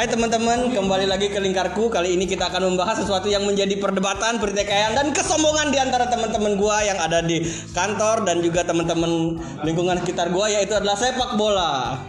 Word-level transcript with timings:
Hai 0.00 0.08
teman-teman, 0.08 0.72
kembali 0.72 1.04
lagi 1.04 1.28
ke 1.28 1.36
lingkarku. 1.36 1.92
Kali 1.92 2.16
ini 2.16 2.24
kita 2.24 2.48
akan 2.48 2.72
membahas 2.72 3.04
sesuatu 3.04 3.28
yang 3.28 3.44
menjadi 3.44 3.76
perdebatan, 3.76 4.40
pertikaian 4.40 4.96
dan 4.96 5.12
kesombongan 5.12 5.68
di 5.68 5.76
antara 5.76 6.08
teman-teman 6.08 6.56
gua 6.56 6.80
yang 6.80 6.96
ada 6.96 7.20
di 7.20 7.44
kantor 7.76 8.24
dan 8.24 8.40
juga 8.40 8.64
teman-teman 8.64 9.36
lingkungan 9.60 10.00
sekitar 10.00 10.32
gua 10.32 10.48
yaitu 10.48 10.72
adalah 10.72 10.96
sepak 10.96 11.36
bola. 11.36 12.00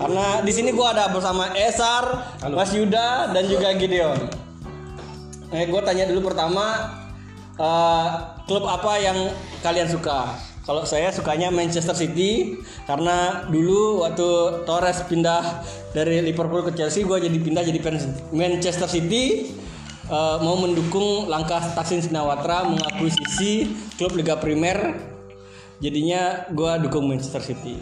Karena 0.00 0.40
di 0.40 0.52
sini 0.56 0.72
gua 0.72 0.96
ada 0.96 1.12
bersama 1.12 1.52
Esar, 1.52 2.08
Mas 2.48 2.72
Yuda 2.72 3.36
dan 3.36 3.44
juga 3.44 3.76
Gideon. 3.76 4.16
Eh, 5.52 5.68
gua 5.68 5.84
tanya 5.84 6.08
dulu 6.08 6.32
pertama 6.32 6.96
eh, 7.60 8.08
klub 8.48 8.64
apa 8.64 8.96
yang 9.04 9.36
kalian 9.60 9.92
suka? 9.92 10.45
Kalau 10.66 10.82
saya 10.82 11.14
sukanya 11.14 11.54
Manchester 11.54 11.94
City 11.94 12.58
karena 12.90 13.46
dulu 13.46 14.02
waktu 14.02 14.28
Torres 14.66 14.98
pindah 15.06 15.62
dari 15.94 16.18
Liverpool 16.18 16.66
ke 16.66 16.74
Chelsea, 16.74 17.06
gue 17.06 17.22
jadi 17.22 17.38
pindah 17.38 17.62
jadi 17.62 17.78
fans 17.78 18.10
Manchester 18.34 18.90
City 18.90 19.54
eh, 20.10 20.36
mau 20.42 20.58
mendukung 20.58 21.30
langkah 21.30 21.62
Taksin 21.70 22.02
Sinawatra 22.02 22.66
mengakuisisi 22.66 23.78
klub 23.94 24.18
Liga 24.18 24.34
Primer. 24.42 24.98
Jadinya 25.78 26.50
gue 26.50 26.72
dukung 26.82 27.06
Manchester 27.06 27.46
City. 27.46 27.78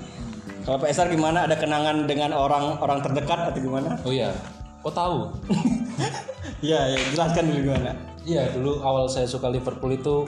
Kalau 0.69 0.85
Esar 0.85 1.09
gimana? 1.09 1.49
Ada 1.49 1.57
kenangan 1.57 2.05
dengan 2.05 2.37
orang-orang 2.37 3.01
terdekat 3.01 3.49
atau 3.49 3.61
gimana? 3.65 3.97
Oh 4.05 4.13
iya, 4.13 4.37
kok 4.85 4.93
tahu? 4.93 5.33
Iya, 6.65 6.97
ya, 6.97 6.99
jelaskan 7.13 7.45
dulu 7.53 7.61
gimana. 7.69 7.93
Iya, 8.25 8.49
dulu 8.57 8.81
awal 8.81 9.05
saya 9.05 9.29
suka 9.29 9.53
Liverpool 9.53 9.93
itu 9.93 10.25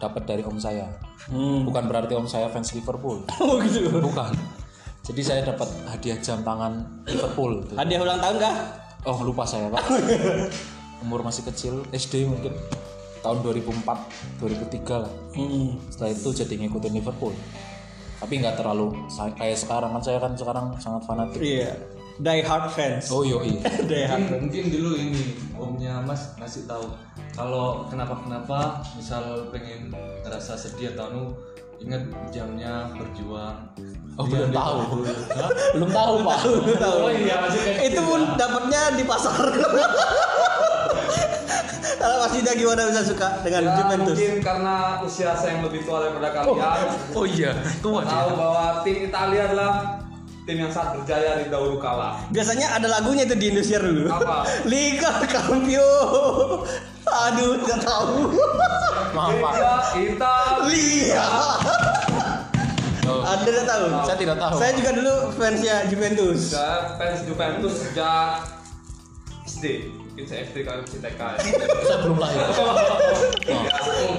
dapat 0.00 0.22
dari 0.24 0.42
om 0.42 0.56
saya. 0.56 0.88
Hmm. 1.28 1.68
Bukan 1.68 1.84
berarti 1.86 2.16
om 2.16 2.24
saya 2.24 2.48
fans 2.48 2.72
Liverpool. 2.72 3.22
Oh 3.44 3.60
gitu. 3.60 4.00
Bukan. 4.00 4.32
Jadi 5.04 5.20
saya 5.20 5.40
dapat 5.44 5.68
hadiah 5.86 6.18
jam 6.18 6.40
tangan 6.40 7.04
Liverpool. 7.04 7.60
Tuh. 7.68 7.76
Hadiah 7.76 8.00
ulang 8.00 8.18
tahun 8.18 8.36
kah? 8.40 8.54
Oh 9.04 9.20
lupa 9.20 9.44
saya 9.44 9.68
pak. 9.68 9.84
Umur 11.04 11.24
masih 11.24 11.44
kecil, 11.48 11.84
SD 11.92 12.28
mungkin 12.28 12.52
tahun 13.24 13.40
2004, 13.44 14.40
2003 14.40 15.02
lah. 15.04 15.12
Hmm. 15.36 15.76
Setelah 15.92 16.10
itu 16.16 16.28
jadi 16.32 16.54
ngikutin 16.64 16.92
Liverpool. 16.96 17.32
Tapi 18.20 18.32
nggak 18.36 18.60
terlalu 18.60 18.92
kayak 19.36 19.56
sekarang 19.56 19.96
kan 19.96 20.02
saya 20.04 20.18
kan 20.20 20.32
sekarang 20.36 20.66
sangat 20.76 21.02
fanatik. 21.08 21.40
Iya. 21.40 21.72
Die 22.20 22.40
hard 22.42 22.68
fans. 22.70 23.08
Oh 23.08 23.24
yoi. 23.24 23.56
Die 23.90 24.04
hard. 24.04 24.28
mungkin, 24.28 24.40
mungkin 24.44 24.64
dulu 24.68 24.90
ini 24.94 25.22
omnya 25.56 26.00
mas 26.00 26.36
ngasih 26.36 26.64
tahu 26.64 26.84
kalau 27.32 27.88
kenapa 27.88 28.12
kenapa 28.18 28.58
misal 28.92 29.48
pengen 29.48 29.88
ngerasa 30.20 30.52
sedih 30.52 30.92
atau 30.92 31.08
anu 31.08 31.22
ingat 31.78 32.02
jamnya 32.28 32.92
berjuang 32.92 33.56
Oh 34.14 34.28
belum 34.28 34.52
tahu. 34.52 35.00
belum 35.74 35.88
tahu 35.88 36.14
pak. 36.20 36.38
oh 36.84 37.08
iya 37.08 37.40
masih 37.40 37.60
kayak 37.62 37.88
itu 37.88 38.00
pun 38.02 38.20
dapatnya 38.36 38.82
di 38.94 39.04
pasar. 39.04 39.32
Kalau 42.00 42.16
Mas 42.18 42.32
Yuda 42.32 42.52
gimana 42.56 42.88
bisa 42.88 43.02
suka 43.04 43.28
dengan 43.44 43.60
Ya, 43.62 43.72
Juventus? 43.76 44.16
mungkin 44.16 44.40
karena 44.40 44.74
usia 45.04 45.36
saya 45.36 45.52
yang 45.52 45.68
lebih 45.68 45.84
tua 45.84 46.00
daripada 46.00 46.28
kalian 46.32 46.88
Oh 47.12 47.24
iya, 47.28 47.52
tua 47.80 48.00
tahu 48.00 48.30
bahwa 48.34 48.64
tim 48.80 49.04
Italia 49.04 49.42
adalah 49.52 49.70
tim 50.42 50.56
yang 50.58 50.72
sangat 50.72 50.98
berjaya 50.98 51.38
di 51.38 51.46
dahulu 51.46 51.76
kala 51.76 52.16
Biasanya 52.30 52.74
ada 52.74 52.88
lagunya 52.88 53.22
itu 53.22 53.36
di 53.36 53.46
Indonesia 53.48 53.78
dulu. 53.78 54.04
Apa? 54.08 54.36
Liga 54.72 55.10
Campio. 55.24 55.90
Aduh, 57.06 57.58
nggak 57.60 57.80
tahu. 57.80 58.14
Maaf 59.10 59.32
pak. 59.36 59.52
Liga 59.52 59.74
Italia 59.98 61.24
Oh, 63.02 63.26
Anda 63.26 63.42
tidak 63.42 63.66
tahu? 63.66 63.84
saya 64.06 64.16
tidak 64.16 64.36
tahu. 64.38 64.54
Saya 64.54 64.72
juga 64.72 64.90
dulu 64.94 65.14
fansnya 65.34 65.76
Juventus. 65.90 66.40
saya 66.54 66.94
fans 66.94 67.20
Juventus 67.26 67.74
sejak 67.82 68.46
SD 69.42 69.64
mungkin 69.90 70.24
saya 70.26 70.46
SD 70.46 70.62
kalian 70.62 70.86
masih 70.86 71.00
TK 71.02 71.18
ya. 71.18 71.38
saya 71.82 71.98
belum 72.06 72.18
lahir. 72.22 72.38
Ya, 72.38 73.60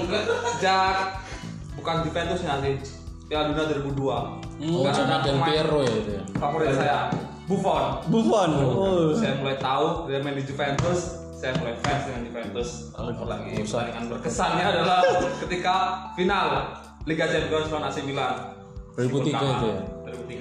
sejak 0.52 0.96
bukan 1.72 1.96
Juventus 2.04 2.40
nanti 2.44 2.70
Piala 3.26 3.48
Dunia 3.48 3.64
2002 3.80 4.51
Oh, 4.62 4.86
cuma 4.86 5.16
Del 5.26 5.38
Piero 5.42 5.78
ya 5.82 5.90
itu 5.90 6.10
ya. 6.14 6.22
favorit 6.38 6.70
saya 6.78 7.10
Buffon. 7.50 7.98
Buffon. 8.06 8.50
Oh. 8.54 9.10
saya 9.10 9.34
mulai 9.42 9.58
tahu 9.58 10.06
dia 10.06 10.22
main 10.22 10.38
di 10.38 10.46
Juventus 10.46 11.18
saya 11.34 11.58
mulai 11.58 11.74
fans 11.82 12.06
dengan 12.06 12.22
Juventus. 12.22 12.68
Lagi 12.94 13.58
pertandingan 13.66 14.04
berkesannya 14.14 14.62
adalah 14.62 15.02
ketika 15.42 15.74
final 16.14 16.70
Liga 17.02 17.26
Champions 17.26 17.66
lawan 17.74 17.90
AC 17.90 18.06
Milan. 18.06 18.54
2003 18.94 19.26
itu 19.34 19.66
ya. 19.66 19.82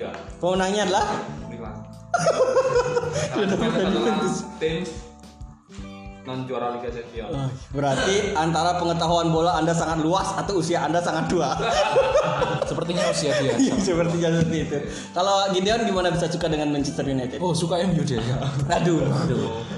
2003 0.06 0.44
Pemenangnya 0.44 0.82
adalah? 0.86 1.06
Milan 1.50 1.76
Juventus 3.50 3.74
adalah 3.82 4.14
tim 4.62 4.86
non 6.22 6.46
juara 6.46 6.78
Liga 6.78 6.90
Champions 6.94 7.34
Oh, 7.34 7.50
berarti 7.74 8.38
antara 8.38 8.78
pengetahuan 8.78 9.34
bola 9.34 9.58
Anda 9.58 9.74
sangat 9.74 10.06
luas 10.06 10.30
atau 10.38 10.62
usia 10.62 10.86
Anda 10.86 11.02
sangat 11.02 11.32
tua. 11.32 11.58
Sepertinya 12.70 13.10
usia 13.10 13.34
dia. 13.42 13.58
Sepertinya 13.58 14.30
seperti 14.38 14.58
itu. 14.70 14.78
Kalau 15.12 15.50
Gideon 15.52 15.82
gimana 15.84 16.14
bisa 16.14 16.30
suka 16.30 16.48
dengan 16.48 16.70
Manchester 16.70 17.04
United? 17.10 17.42
Oh, 17.42 17.52
suka 17.52 17.82
MU 17.90 18.06
dia. 18.06 18.22
Aduh. 18.70 19.02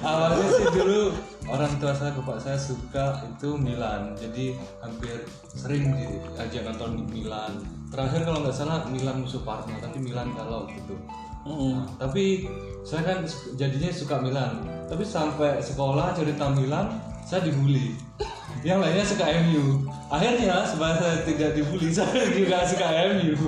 awalnya 0.03 0.47
sih 0.51 0.67
dulu 0.75 1.15
orang 1.47 1.71
tua 1.79 1.95
saya 1.95 2.11
bapak 2.15 2.37
saya 2.39 2.59
suka 2.59 3.23
itu 3.23 3.55
Milan 3.55 4.15
jadi 4.15 4.55
hampir 4.83 5.23
sering 5.47 5.95
diajak 5.95 6.67
nonton 6.67 6.99
di 6.99 7.03
Milan 7.07 7.59
terakhir 7.87 8.27
kalau 8.27 8.43
nggak 8.43 8.55
salah 8.55 8.83
Milan 8.87 9.23
musuh 9.23 9.43
Parma 9.47 9.75
tapi 9.79 9.99
Milan 10.03 10.31
kalau 10.35 10.67
gitu 10.67 10.95
Mm. 11.43 11.75
Nah, 11.75 11.83
tapi 11.99 12.47
saya 12.87 13.03
kan 13.03 13.17
jadinya 13.59 13.91
suka 13.91 14.15
Milan. 14.23 14.63
Tapi 14.87 15.03
sampai 15.03 15.59
sekolah 15.59 16.15
cerita 16.15 16.47
Milan 16.51 16.99
saya 17.27 17.43
dibully. 17.43 17.95
Yang 18.67 18.79
lainnya 18.79 19.03
suka 19.03 19.25
MU 19.43 19.83
akhirnya 20.07 20.63
sebab 20.69 21.01
saya 21.01 21.25
tidak 21.25 21.57
dibully 21.57 21.89
saya 21.97 22.31
juga 22.31 22.63
suka 22.63 22.85
MU 23.11 23.33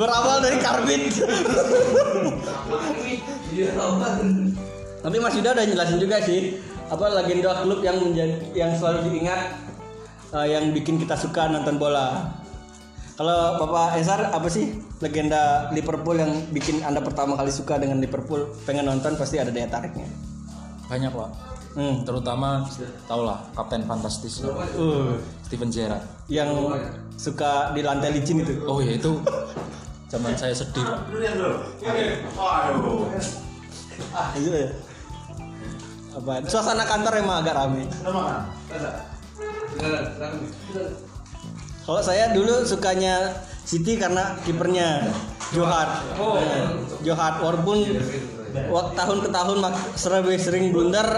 Berawal 0.00 0.42
dari 0.42 0.58
karbit. 0.58 1.02
Tapi 5.04 5.16
Mas 5.20 5.36
Yuda 5.36 5.52
udah 5.52 5.66
jelasin 5.68 5.98
juga 6.00 6.16
sih 6.24 6.58
apa 6.88 7.06
legenda 7.12 7.60
klub 7.60 7.84
yang 7.84 8.00
menjadi 8.00 8.34
yang 8.56 8.72
selalu 8.74 9.12
diingat 9.12 9.52
eh, 10.32 10.46
yang 10.50 10.74
bikin 10.74 10.98
kita 10.98 11.14
suka 11.14 11.52
nonton 11.52 11.78
bola. 11.78 12.34
Kalau 13.14 13.62
Bapak 13.62 14.00
Esar 14.00 14.34
apa 14.34 14.48
sih 14.50 14.74
legenda 15.04 15.68
Liverpool 15.70 16.16
yang 16.16 16.32
bikin 16.48 16.80
Anda 16.80 17.04
pertama 17.04 17.36
kali 17.36 17.52
suka 17.52 17.76
dengan 17.76 18.00
Liverpool? 18.00 18.48
Pengen 18.64 18.88
nonton 18.88 19.20
pasti 19.20 19.36
ada 19.36 19.52
daya 19.52 19.68
tariknya. 19.68 20.08
Banyak, 20.88 21.12
Pak. 21.12 21.30
Hmm. 21.74 22.06
Terutama 22.06 22.64
tau 23.04 23.26
lah 23.26 23.42
Kapten 23.52 23.82
Fantastis 23.82 24.38
Uh, 24.46 25.18
Steven 25.42 25.68
Gerrard. 25.68 26.06
yang 26.30 26.48
suka 27.18 27.74
di 27.74 27.82
lantai 27.82 28.14
licin 28.14 28.40
itu. 28.40 28.62
Oh 28.64 28.78
ya 28.78 28.94
itu 28.94 29.18
zaman 30.12 30.32
saya 30.38 30.54
sedih, 30.54 30.86
Pak. 30.86 31.00
Ah, 34.14 34.30
itu 34.38 34.48
ya. 34.54 34.70
Apa? 36.14 36.46
Suasana 36.46 36.86
kantor 36.86 37.18
emang 37.18 37.42
agak 37.42 37.58
rame. 37.58 37.90
Kalau 41.84 42.00
saya 42.00 42.30
dulu 42.32 42.64
sukanya 42.64 43.34
City 43.64 43.96
karena 43.96 44.36
kipernya 44.44 45.08
Johar. 45.52 46.04
Oh. 46.20 46.36
Johar 47.00 47.40
walaupun 47.40 47.84
waktu 48.54 48.92
tahun 48.94 49.18
ke 49.24 49.28
tahun 49.32 49.56
mak- 49.60 49.96
sering 49.96 50.38
sering 50.38 50.64
blunder. 50.70 51.08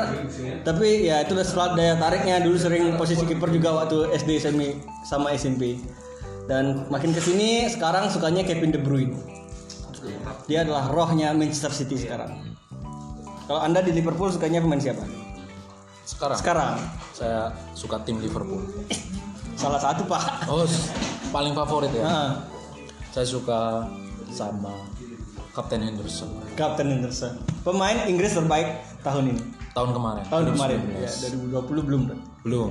Tapi 0.63 1.11
ya 1.11 1.27
itu 1.27 1.35
selalu 1.43 1.79
daya 1.79 1.95
tariknya. 1.99 2.41
Dulu 2.41 2.57
sering 2.57 2.95
posisi 2.95 3.27
kiper 3.27 3.51
juga 3.51 3.85
waktu 3.85 4.15
SD 4.15 4.41
SMP 4.41 4.79
sama 5.05 5.35
SMP 5.35 5.83
dan 6.47 6.87
makin 6.89 7.11
ke 7.11 7.19
sini 7.19 7.67
sekarang 7.67 8.07
sukanya 8.09 8.47
Kevin 8.47 8.71
De 8.71 8.79
Bruyne. 8.79 9.15
Dia 10.47 10.63
adalah 10.63 10.87
rohnya 10.87 11.35
Manchester 11.35 11.75
City 11.75 11.99
sekarang. 11.99 12.31
Kalau 13.47 13.63
anda 13.63 13.83
di 13.83 13.91
Liverpool 13.95 14.31
sukanya 14.31 14.63
pemain 14.63 14.79
siapa? 14.79 15.03
Sekarang? 16.07 16.39
Sekarang. 16.39 16.75
Saya 17.15 17.51
suka 17.75 17.99
tim 18.07 18.23
Liverpool. 18.23 18.63
salah 19.57 19.81
satu 19.81 20.05
pak. 20.05 20.47
Oh, 20.53 20.69
paling 21.37 21.53
favorit 21.53 21.93
ya. 21.93 22.03
Nah, 22.03 22.31
Saya 23.13 23.27
suka 23.29 23.85
sama 24.29 24.73
Kapten 25.53 25.81
Henderson 25.81 26.29
Captain 26.53 26.89
Henderson 26.89 27.33
pemain 27.61 27.97
Inggris 28.05 28.33
terbaik 28.33 28.77
tahun 29.01 29.33
ini 29.33 29.43
tahun 29.73 29.93
kemarin. 29.93 30.25
tahun 30.29 30.45
kemarin 30.53 30.79
2019. 30.97 31.05
ya 31.05 31.29
2020 31.61 31.89
belum 31.89 32.01
Bro. 32.09 32.17
Belum. 32.41 32.71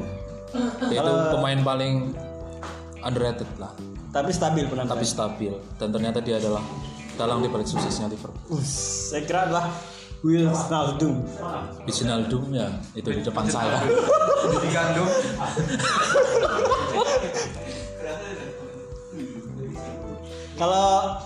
Itu 0.88 1.12
pemain 1.34 1.60
paling 1.62 1.94
underrated 3.02 3.50
lah, 3.58 3.74
tapi 4.10 4.34
stabil 4.34 4.66
penampilan 4.66 4.92
tapi 4.92 5.06
stabil 5.06 5.54
dan 5.78 5.94
ternyata 5.94 6.20
dia 6.22 6.38
adalah 6.38 6.62
dalang 7.14 7.42
di 7.42 7.50
balik 7.50 7.70
suksesnya 7.70 8.10
Liverpool. 8.10 8.58
Us, 8.58 8.70
saya 9.14 9.22
kira 9.26 9.46
adalah 9.46 9.70
Will 10.22 10.50
Snaldum 10.50 11.22
Wijnaldum 11.86 12.44
ya 12.50 12.70
itu 12.94 13.10
di 13.12 13.22
depan 13.22 13.46
saya. 13.46 13.82
di 14.46 14.70
gandum 14.74 15.06
Kalau 20.56 21.20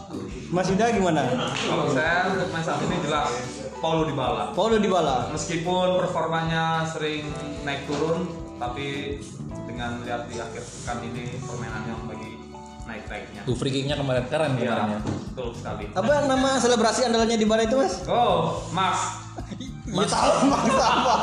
Mas 0.49 0.65
Yuda 0.65 0.89
gimana? 0.89 1.21
Kalau 1.53 1.85
saya 1.89 2.33
untuk 2.33 2.49
main 2.49 2.65
saat 2.65 2.81
ini 2.81 2.97
jelas 2.99 3.29
Paulo 3.77 4.03
Dybala. 4.03 4.57
Paulo 4.57 4.81
Dybala. 4.81 5.29
Meskipun 5.29 6.01
performanya 6.01 6.81
sering 6.83 7.29
naik 7.61 7.85
turun, 7.85 8.25
tapi 8.57 9.21
dengan 9.69 10.01
lihat 10.01 10.25
di 10.25 10.35
akhir 10.35 10.65
pekan 10.65 10.97
ini 11.05 11.37
permainannya 11.39 11.93
lagi 12.09 12.29
naik-naiknya. 12.83 13.41
Tuh 13.45 13.53
free 13.53 13.69
kicknya 13.69 13.95
kemarin 13.95 14.25
keren 14.25 14.57
Iya, 14.57 14.65
kemarin 14.65 14.89
ya. 14.89 14.99
betul 15.29 15.49
sekali. 15.53 15.83
Apa 15.93 16.13
nama 16.25 16.49
selebrasi 16.57 17.01
andalannya 17.05 17.37
Dybala 17.37 17.63
itu, 17.63 17.75
Mas? 17.77 17.93
Oh, 18.09 18.65
Mas. 18.73 18.99
Ya 19.89 20.05
tahu 20.05 20.53
Mas 20.53 20.69
apa. 20.69 21.15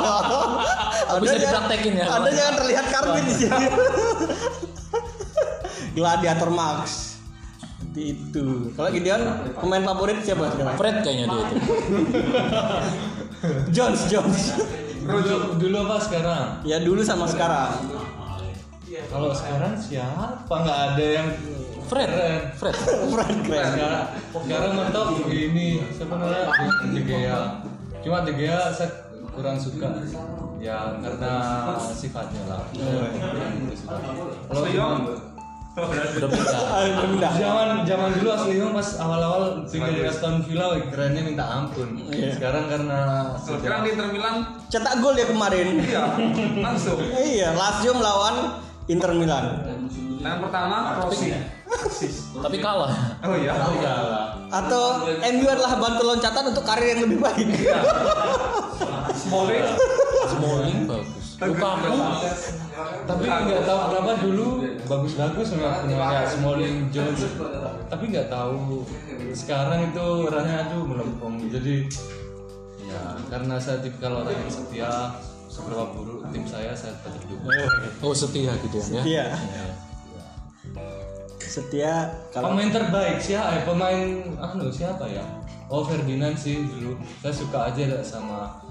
Tapi 1.07 1.19
bisa 1.23 1.39
dipraktekin 1.39 1.93
ya. 1.95 2.05
Ada 2.09 2.29
jangan 2.35 2.53
terlihat 2.57 2.85
karbit 2.91 3.23
di 3.23 3.35
sini. 3.37 3.65
Gladiator 5.95 6.51
Max. 6.51 7.15
Seperti 7.97 8.13
itu. 8.13 8.45
Kalau 8.77 8.89
Gideon 8.93 9.21
pemain 9.57 9.81
favorit 9.81 10.21
siapa 10.21 10.53
sekarang? 10.53 10.75
Fred 10.77 10.95
kayaknya 11.01 11.25
dia 11.33 11.41
itu. 11.49 11.55
Jones 13.75 14.01
Jones. 14.05 14.41
Dulu, 15.01 15.57
dulu 15.57 15.75
apa 15.89 15.97
sekarang? 16.05 16.45
Ya 16.61 16.77
dulu 16.77 17.01
sama 17.01 17.25
sekarang. 17.25 17.73
Kalau 18.85 19.33
sekarang 19.33 19.73
siapa? 19.81 20.45
Nggak 20.45 20.79
ada 20.93 21.05
yang 21.09 21.27
Fred. 21.89 22.11
Fred. 22.61 22.75
Keren 22.77 23.35
keren. 23.47 23.65
Sekarang, 23.73 24.05
sekarang 24.45 24.71
mentok 24.75 25.07
ini 25.31 25.81
siapa 25.89 26.13
namanya? 26.21 26.53
De 26.93 27.01
Gea. 27.01 27.41
Cuma 28.05 28.17
De 28.27 28.33
Gea 28.37 28.59
saya 28.75 28.91
kurang 29.33 29.57
suka. 29.57 29.89
Ya 30.61 31.01
karena 31.01 31.33
sifatnya 31.81 32.43
lah. 32.45 32.61
Kalau 34.53 34.61
Lyon. 34.69 35.26
Udah 35.77 36.29
pindah. 37.05 37.29
Ah, 37.29 37.37
zaman 37.37 37.85
zaman 37.85 38.09
dulu 38.17 38.29
asli 38.33 38.57
Lyon 38.57 38.73
pas 38.73 38.89
awal-awal 38.97 39.61
pindah 39.69 40.09
Aston 40.09 40.41
Villa 40.41 40.73
wih, 40.73 40.89
kerennya 40.89 41.21
minta 41.21 41.45
ampun. 41.45 42.01
Iya. 42.09 42.33
Sekarang 42.33 42.65
karena 42.65 43.29
Sekarang 43.37 43.85
di 43.85 43.93
Inter 43.93 44.09
Milan, 44.09 44.35
Cetak 44.73 44.97
gol 45.05 45.13
ya 45.13 45.29
kemarin. 45.29 45.77
iya, 45.77 46.03
langsung. 46.65 46.97
Iya, 46.97 47.53
Lazio 47.53 47.93
melawan 47.93 48.57
Inter 48.89 49.13
Milan. 49.13 49.45
Yang 50.17 50.37
pertama, 50.49 50.97
Rossi. 50.97 51.29
Tapi 52.41 52.57
kalah. 52.57 53.21
Oh 53.21 53.37
iya. 53.37 53.53
Atau 54.49 55.05
MU 55.13 55.45
adalah 55.45 55.77
bantu 55.77 56.01
loncatan 56.09 56.43
untuk 56.57 56.65
karir 56.65 56.97
yang 56.97 57.05
lebih 57.05 57.21
baik. 57.21 57.47
Smalling. 59.13 59.65
Smalling 60.25 60.79
bagus. 60.89 61.27
Lukaku 61.37 61.93
tapi 63.07 63.23
nggak 63.25 63.63
tahu 63.63 63.79
kenapa 63.87 64.11
dulu 64.19 64.47
bagus-bagus 64.83 65.47
memang 65.55 65.75
punya 65.87 65.97
kayak 65.97 66.27
Smalling 66.27 66.77
Jones 66.91 67.21
tapi 67.87 68.03
nggak 68.11 68.27
tahu 68.27 68.83
sekarang 69.31 69.95
itu 69.95 70.07
rasanya 70.27 70.67
aduh 70.67 70.83
melempem 70.83 71.33
jadi 71.47 71.75
ya 72.87 73.01
karena 73.31 73.55
saya 73.59 73.79
tipikal 73.79 74.23
orang 74.23 74.35
yang 74.35 74.51
setia 74.51 74.91
seberapa 75.57 75.89
buruk 75.95 76.21
tim 76.29 76.45
saya 76.45 76.71
saya 76.75 76.93
tetap 77.01 77.23
dukung. 77.25 77.49
Oh 78.03 78.13
setia 78.13 78.53
gitu 78.61 78.77
ya. 78.77 79.01
Iya. 79.01 79.25
Setia 81.41 81.93
kalau 82.29 82.53
pemain 82.53 82.69
terbaik 82.69 83.17
siapa 83.23 83.57
eh, 83.57 83.63
pemain 83.65 84.07
anu 84.37 84.69
siapa 84.69 85.07
ya? 85.09 85.23
Oh 85.71 85.81
Ferdinand 85.83 86.37
sih 86.37 86.61
dulu. 86.61 86.99
Saya 87.23 87.33
suka 87.33 87.59
aja 87.71 88.03
sama 88.03 88.61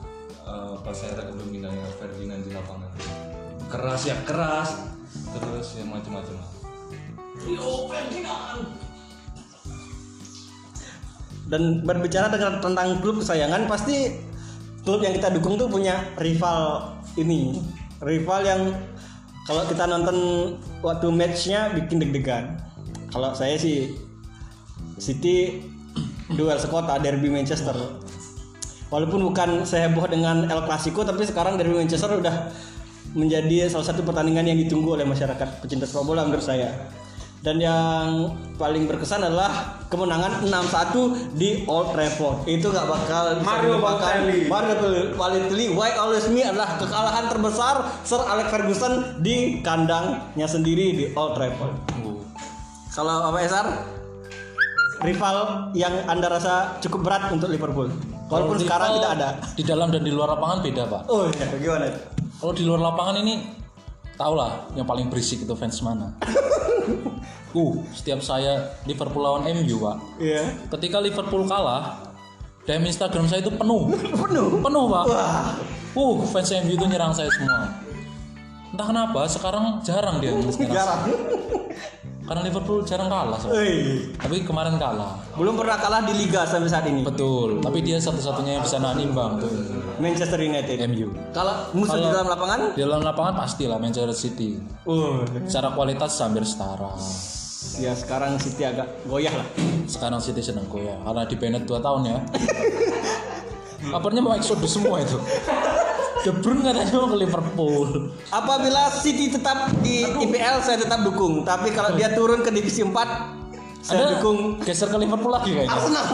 eh, 0.46 0.74
pas 0.84 0.94
saya 0.94 1.18
kepemimpinannya 1.18 1.88
Ferdinand 1.98 2.40
di 2.44 2.50
lapangan 2.54 2.90
keras 3.70 4.00
ya 4.06 4.16
keras. 4.26 4.70
Terus 5.36 5.66
ya 5.80 5.84
macam-macam 5.84 6.34
lah. 6.38 6.50
Dan 11.46 11.86
berbicara 11.86 12.26
dengan 12.26 12.58
tentang 12.58 12.98
klub 12.98 13.22
kesayangan 13.22 13.70
pasti 13.70 14.18
klub 14.82 15.02
yang 15.02 15.14
kita 15.14 15.30
dukung 15.30 15.54
tuh 15.54 15.70
punya 15.70 16.02
rival 16.18 16.90
ini. 17.14 17.62
Rival 18.02 18.40
yang 18.42 18.60
kalau 19.46 19.62
kita 19.70 19.86
nonton 19.86 20.18
waktu 20.82 21.06
matchnya 21.14 21.70
bikin 21.70 22.02
deg-degan. 22.02 22.58
Kalau 23.14 23.30
saya 23.30 23.54
sih 23.54 23.94
City 24.98 25.62
duel 26.34 26.58
sekota 26.58 26.98
derby 26.98 27.30
Manchester. 27.30 27.76
Walaupun 28.90 29.22
bukan 29.30 29.62
seheboh 29.62 30.06
dengan 30.10 30.50
El 30.50 30.62
Clasico 30.66 31.06
tapi 31.06 31.22
sekarang 31.22 31.58
derby 31.58 31.78
Manchester 31.78 32.18
udah 32.18 32.50
menjadi 33.16 33.72
salah 33.72 33.88
satu 33.88 34.04
pertandingan 34.04 34.44
yang 34.44 34.58
ditunggu 34.60 34.94
oleh 34.94 35.08
masyarakat 35.08 35.64
pecinta 35.64 35.88
sepak 35.88 36.04
bola 36.04 36.28
menurut 36.28 36.44
saya 36.44 36.68
dan 37.46 37.62
yang 37.62 38.34
paling 38.58 38.90
berkesan 38.90 39.22
adalah 39.22 39.78
kemenangan 39.86 40.42
6-1 40.50 41.38
di 41.38 41.62
Old 41.70 41.94
Trafford 41.94 42.42
itu 42.50 42.66
nggak 42.66 42.86
bakal 42.90 43.38
Mario. 43.38 43.78
Balotelli. 43.78 44.50
Mario 44.50 44.74
Balotelli 45.14 45.66
Why 45.70 45.94
Always 45.94 46.26
Me 46.26 46.42
adalah 46.42 46.74
kekalahan 46.74 47.30
terbesar 47.30 47.86
Sir 48.02 48.18
Alex 48.18 48.50
Ferguson 48.50 49.22
di 49.22 49.62
kandangnya 49.62 50.50
sendiri 50.50 50.90
di 50.96 51.04
Old 51.14 51.38
Trafford 51.38 51.76
kalau 52.96 53.28
apa 53.30 53.38
Esar 53.44 53.66
rival 55.04 55.70
yang 55.76 55.92
anda 56.08 56.32
rasa 56.32 56.80
cukup 56.82 57.04
berat 57.06 57.30
untuk 57.30 57.52
Liverpool 57.52 57.92
walaupun 58.26 58.58
sekarang 58.58 58.96
tidak 58.98 59.10
ada 59.20 59.28
Di 59.54 59.62
dalam 59.62 59.92
dan 59.92 60.02
di 60.02 60.10
luar 60.10 60.34
lapangan 60.34 60.64
beda 60.66 60.82
pak. 60.88 61.00
oh 61.06 61.28
iya 61.30 61.46
gimana 61.60 62.15
Kalau 62.36 62.52
di 62.52 62.62
luar 62.68 62.80
lapangan 62.92 63.16
ini 63.24 63.40
tau 64.16 64.36
lah 64.36 64.68
yang 64.76 64.84
paling 64.88 65.08
berisik 65.08 65.44
itu 65.44 65.54
fans 65.56 65.80
mana. 65.80 66.16
uh, 67.56 67.72
setiap 67.96 68.20
saya 68.20 68.76
Liverpool 68.84 69.24
lawan 69.24 69.48
MU 69.48 69.76
pak. 69.80 69.96
iya 70.20 70.44
Ketika 70.76 71.00
Liverpool 71.00 71.48
kalah, 71.48 72.12
DM 72.68 72.84
Instagram 72.88 73.24
saya 73.28 73.40
itu 73.40 73.52
penuh. 73.52 73.88
penuh 74.26 74.60
Penuh 74.60 74.84
pak. 74.88 75.04
wah 75.08 75.48
Uh, 75.96 76.20
fans 76.28 76.52
MU 76.60 76.76
itu 76.76 76.84
nyerang 76.84 77.16
saya 77.16 77.32
semua. 77.32 77.72
Entah 78.66 78.86
kenapa 78.86 79.20
sekarang 79.26 79.64
jarang 79.80 80.18
dia 80.18 80.32
nyerang. 80.32 80.68
jarang 80.74 81.00
Karena 82.26 82.42
Liverpool 82.42 82.82
jarang 82.82 83.06
kalah. 83.06 83.38
soalnya. 83.38 83.62
Wih, 83.62 84.10
Tapi 84.18 84.42
kemarin 84.42 84.74
kalah. 84.76 85.14
belum 85.32 85.54
pernah 85.54 85.78
kalah 85.78 86.02
di 86.02 86.14
liga 86.16 86.42
sampai 86.42 86.66
saat 86.66 86.82
ini 86.84 87.06
Betul. 87.06 87.62
Tapi 87.62 87.78
dia 87.80 87.96
satu-satunya 87.96 88.58
yang 88.58 88.64
bisa 88.64 88.82
nahan 88.82 88.98
imbang 88.98 89.38
tuh. 89.38 89.46
Manchester 89.96 90.36
United 90.36 90.76
MU. 90.86 91.14
kalau 91.30 91.70
musuh 91.72 91.96
di 91.96 92.04
dalam 92.04 92.26
lapangan 92.26 92.74
Di 92.74 92.82
dalam 92.82 93.00
lapangan 93.00 93.34
pastilah 93.38 93.78
Manchester 93.78 94.10
City. 94.12 94.58
uh 94.82 95.22
Secara 95.46 95.70
kualitas 95.72 96.18
hampir 96.18 96.42
setara. 96.42 96.90
ya 97.76 97.90
sekarang 97.92 98.36
City 98.36 98.62
agak 98.62 98.86
goyah 99.04 99.32
lah 99.32 99.46
Sekarang 99.86 100.18
City 100.18 100.38
sedang 100.38 100.66
goyah 100.66 100.98
karena 101.02 101.22
di 101.24 101.34
Bennett 101.34 101.64
2 101.64 101.78
tahun 101.78 102.00
ya. 102.04 102.18
Kabarnya 103.92 104.18
mau 104.18 104.34
eksodus 104.34 104.74
semua 104.74 104.98
itu. 104.98 105.14
De 106.26 106.34
Bruyne 106.34 106.58
katanya 106.66 106.90
mau 106.98 107.06
ke 107.06 107.18
Liverpool. 107.22 107.88
apabila 108.34 108.90
City 108.90 109.30
tetap 109.30 109.70
di 109.78 110.02
IPL 110.02 110.58
saya 110.58 110.82
tetap 110.82 111.06
dukung 111.06 111.46
tapi 111.46 111.70
kalau 111.70 111.94
dia 111.94 112.10
turun 112.18 112.42
ke 112.42 112.50
divisi 112.50 112.82
4 112.82 112.90
saya 113.86 113.94
Anda 113.94 114.18
dukung 114.18 114.58
geser 114.66 114.90
ke 114.90 114.98
Liverpool 114.98 115.30
lagi 115.30 115.54
kayaknya. 115.54 115.70
Arsenal 115.70 116.04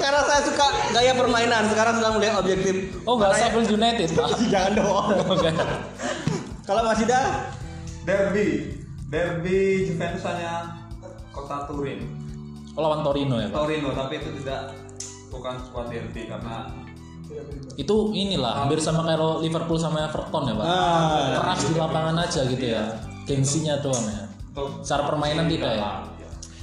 karena 0.00 0.20
saya 0.24 0.40
suka 0.48 0.66
gaya 0.96 1.12
permainan 1.12 1.68
sekarang 1.68 2.00
sedang 2.00 2.16
mulai 2.16 2.32
objektif 2.32 2.96
Oh 3.04 3.20
enggak 3.20 3.36
Sheffield 3.36 3.68
United, 3.68 4.08
Pak. 4.16 4.28
jangan 4.52 4.72
dong 4.72 5.04
kalau 6.64 6.80
Mas 6.88 7.04
Ida 7.04 7.20
Derby. 8.08 8.80
Derby 9.12 9.92
Juventus 9.92 10.24
hanya 10.24 10.88
kota 11.36 11.68
Turin. 11.68 12.00
Oh, 12.72 12.80
lawan 12.80 13.04
Torino 13.04 13.36
ya, 13.36 13.52
Pak. 13.52 13.60
Torino, 13.60 13.92
tapi 13.92 14.16
itu 14.16 14.32
tidak 14.40 14.72
bukan 15.28 15.60
sebuah 15.68 15.92
derby 15.92 16.32
karena 16.32 16.72
Itu 17.76 18.12
inilah 18.12 18.64
hampir 18.64 18.78
sama 18.78 19.04
kayak 19.08 19.40
Liverpool 19.40 19.80
sama 19.80 20.04
Everton 20.04 20.42
ya, 20.50 20.54
Pak. 20.54 20.66
ah, 20.66 21.28
Keras 21.40 21.60
di 21.64 21.74
lapangan 21.76 22.16
aja 22.20 22.40
gitu 22.46 22.66
ya. 22.68 22.84
Gengsinya 23.24 23.80
doang 23.80 24.04
ya. 24.06 24.22
Secara 24.84 25.08
permainan 25.08 25.48
tidak 25.48 25.80
ya. 25.80 25.88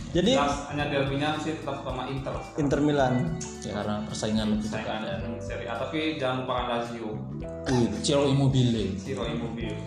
jadi 0.10 0.42
Jelas 0.42 0.58
hanya 0.74 0.86
derbynya 0.90 1.38
sih 1.38 1.58
tetap 1.58 1.86
sama 1.86 2.10
Inter. 2.10 2.34
Inter 2.58 2.80
Milan 2.82 3.38
Ya 3.62 3.78
karena 3.78 4.02
persaingan 4.10 4.58
lebih 4.58 4.70
dekat. 4.70 4.86
Saingan 4.86 5.22
Serie 5.38 5.70
A, 5.70 5.74
tapi 5.78 6.18
jangan 6.18 6.46
lupakan 6.46 6.66
Lazio, 6.66 7.10
Wih, 7.70 7.88
Ciro 8.02 8.26
Immobile. 8.26 8.98
Ciro 8.98 9.26
Immobile. 9.26 9.78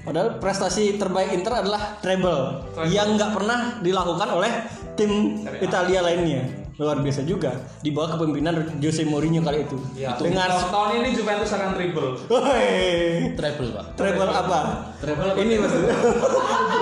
Padahal 0.00 0.38
prestasi 0.40 0.96
terbaik 0.96 1.34
Inter 1.34 1.60
adalah 1.60 1.98
treble 2.00 2.64
yang 2.88 3.18
nggak 3.18 3.30
pernah 3.36 3.82
dilakukan 3.84 4.28
oleh 4.32 4.52
tim 4.94 5.42
Italia 5.60 6.00
lainnya. 6.00 6.59
Luar 6.80 6.96
biasa 6.96 7.28
juga 7.28 7.52
di 7.84 7.92
bawah 7.92 8.16
kepemimpinan 8.16 8.80
Jose 8.80 9.04
Mourinho 9.04 9.44
kali 9.44 9.68
itu. 9.68 9.76
Ya, 9.92 10.16
Dengan 10.16 10.48
tahun, 10.48 10.72
tahun 10.72 10.88
ini 10.96 11.08
Juventus 11.12 11.52
akan 11.52 11.76
triple. 11.76 12.08
Treble, 13.36 13.68
Pak. 13.68 13.84
treble 13.94 14.24
apa? 14.26 14.60
Treble 14.96 15.28
apa? 15.28 15.36
Ini 15.36 15.54
mas. 15.60 15.72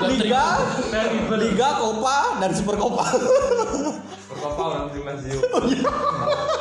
Liga, 0.06 0.44
Liga, 1.34 1.68
Copa 1.76 2.38
dan 2.38 2.50
Super 2.54 2.78
Copa. 2.78 3.10
Berapa 4.30 4.62
orang 4.62 4.84
di 4.94 5.00
Lazio? 5.02 5.38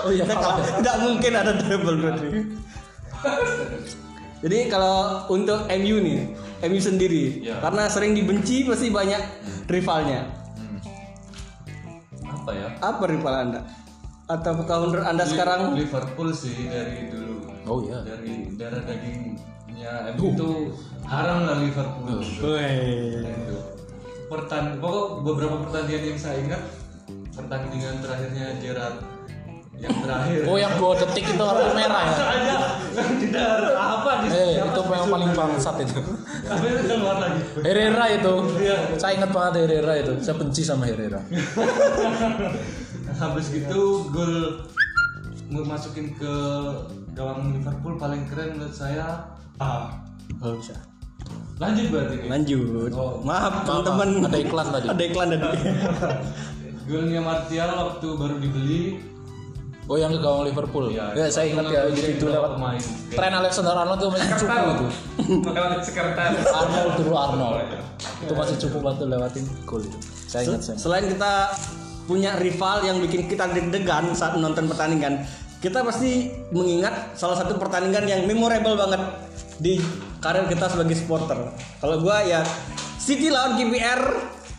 Oh 0.02 0.10
iya, 0.10 0.26
Tidak 0.26 0.34
kalah. 0.36 0.66
tidak 0.82 0.96
mungkin 0.98 1.32
ada 1.38 1.54
treble 1.54 1.96
berarti. 2.02 2.28
Jadi 4.42 4.58
kalau 4.66 5.26
untuk 5.30 5.66
MU 5.68 5.98
nih, 6.00 6.20
MU 6.64 6.80
sendiri, 6.80 7.42
Ya. 7.44 7.58
karena 7.58 7.86
sering 7.86 8.14
dibenci 8.14 8.66
pasti 8.66 8.90
banyak 8.90 9.22
rivalnya. 9.66 10.26
Apa 12.48 12.56
ya 12.56 12.68
Apa 12.80 13.04
rival 13.12 13.36
anda? 13.36 13.60
Atau 14.32 14.56
menurut 14.88 15.04
anda 15.04 15.28
sekarang? 15.28 15.76
Liverpool 15.76 16.32
sih 16.32 16.72
dari 16.72 17.12
dulu 17.12 17.44
Oh 17.68 17.84
iya. 17.84 18.00
dari 18.08 18.56
darah 18.56 18.80
dagingnya 18.88 20.16
MU 20.16 20.32
itu 20.32 20.50
haram 21.04 21.44
lah 21.44 21.60
Liverpool 21.60 22.24
Weh. 22.24 23.28
pertan 24.32 24.80
pokok 24.80 25.28
beberapa 25.28 25.60
pertandingan 25.68 26.16
yang 26.16 26.20
saya 26.20 26.40
ingat 26.40 26.64
pertandingan 27.36 28.00
terakhirnya 28.00 28.56
Gerrard 28.64 29.04
yang 29.78 29.94
terakhir 30.02 30.42
Oh 30.46 30.58
yang 30.58 30.74
dua 30.76 30.92
detik 30.98 31.26
itu 31.28 31.38
kartu 31.38 31.70
merah 31.72 32.04
ya. 32.04 32.16
aja 32.18 32.58
yang 32.98 33.12
tidak 33.22 33.46
apa 33.78 34.12
di 34.20 34.28
Eh 34.28 34.54
itu 34.58 34.82
yang 34.84 35.08
paling 35.08 35.32
bangsat 35.32 35.76
itu. 35.80 36.00
tapi 36.44 36.66
itu 36.66 36.82
keluar 36.88 37.18
lagi 37.20 37.42
Herrera 37.62 38.06
itu. 38.10 38.34
Iya. 38.58 38.78
Saya 38.98 39.12
ingat 39.16 39.30
banget 39.30 39.54
Herrera 39.62 39.94
itu. 39.98 40.14
Saya 40.20 40.36
benci 40.36 40.62
sama 40.62 40.84
Herrera. 40.86 41.22
habis 43.18 43.50
gitu 43.50 43.82
gol 44.10 44.62
masukin 45.64 46.14
ke 46.14 46.34
gawang 47.14 47.50
Liverpool 47.52 47.96
paling 47.96 48.28
keren 48.28 48.58
menurut 48.58 48.74
saya 48.74 49.26
ah 49.58 49.90
Oh, 50.38 50.54
bisa. 50.54 50.76
lanjut 51.58 51.88
berarti 51.90 52.16
nih 52.20 52.30
Lanjut. 52.30 52.92
Oh. 52.94 53.24
Maaf 53.24 53.64
Maaf, 53.64 53.66
teman-teman. 53.66 54.28
ada 54.28 54.38
iklan 54.38 54.68
tadi. 54.70 54.88
Ada 54.92 55.04
iklan 55.08 55.28
tadi. 55.32 55.58
golnya 56.86 57.20
Martial 57.20 57.70
waktu 57.74 58.08
baru 58.12 58.36
dibeli 58.38 58.82
Oh 59.88 59.96
yang 59.96 60.12
ke 60.12 60.20
gawang 60.20 60.44
Liverpool. 60.44 60.92
Iya, 60.92 61.16
Ya, 61.16 61.32
saya 61.32 61.48
ingat 61.48 61.72
ya 61.72 61.88
itu 61.88 62.20
itu 62.20 62.26
lewat 62.28 62.60
pemain 62.60 62.82
tren 63.08 63.34
Alexander 63.34 63.72
Arnold 63.72 64.00
itu 64.04 64.08
masih 64.12 64.30
cukup 64.36 64.68
itu. 64.68 64.88
Lewat 65.48 65.80
sekretar. 65.80 66.30
Arnold 66.44 66.94
dulu 67.00 67.14
Arnold. 67.16 67.58
Itu 68.20 68.34
masih 68.36 68.56
cukup 68.68 68.80
waktu 68.92 69.04
lewatin 69.08 69.44
gol 69.64 69.80
itu. 69.80 69.98
Saya 70.28 70.44
ingat 70.52 70.62
saya. 70.68 70.76
Selain 70.76 71.08
kita 71.08 71.56
punya 72.04 72.36
rival 72.36 72.84
yang 72.84 73.00
bikin 73.00 73.32
kita 73.32 73.48
deg-degan 73.48 74.12
saat 74.12 74.36
nonton 74.36 74.68
pertandingan, 74.68 75.24
kita 75.64 75.84
pasti 75.88 76.36
mengingat 76.52 77.16
salah 77.16 77.40
satu 77.40 77.56
pertandingan 77.56 78.04
yang 78.08 78.22
memorable 78.28 78.76
banget 78.76 79.02
di 79.64 79.80
karir 80.20 80.52
kita 80.52 80.68
sebagai 80.68 81.00
supporter. 81.00 81.40
Kalau 81.80 82.04
gua 82.04 82.28
ya 82.28 82.44
City 83.00 83.32
lawan 83.32 83.56
KPR 83.56 84.02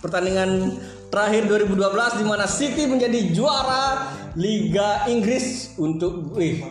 pertandingan 0.00 0.80
terakhir 1.08 1.48
2012 1.48 2.20
di 2.20 2.24
mana 2.24 2.44
City 2.44 2.84
menjadi 2.84 3.32
juara 3.32 4.12
Liga 4.36 5.08
Inggris 5.08 5.74
untuk 5.80 6.36
wih 6.36 6.62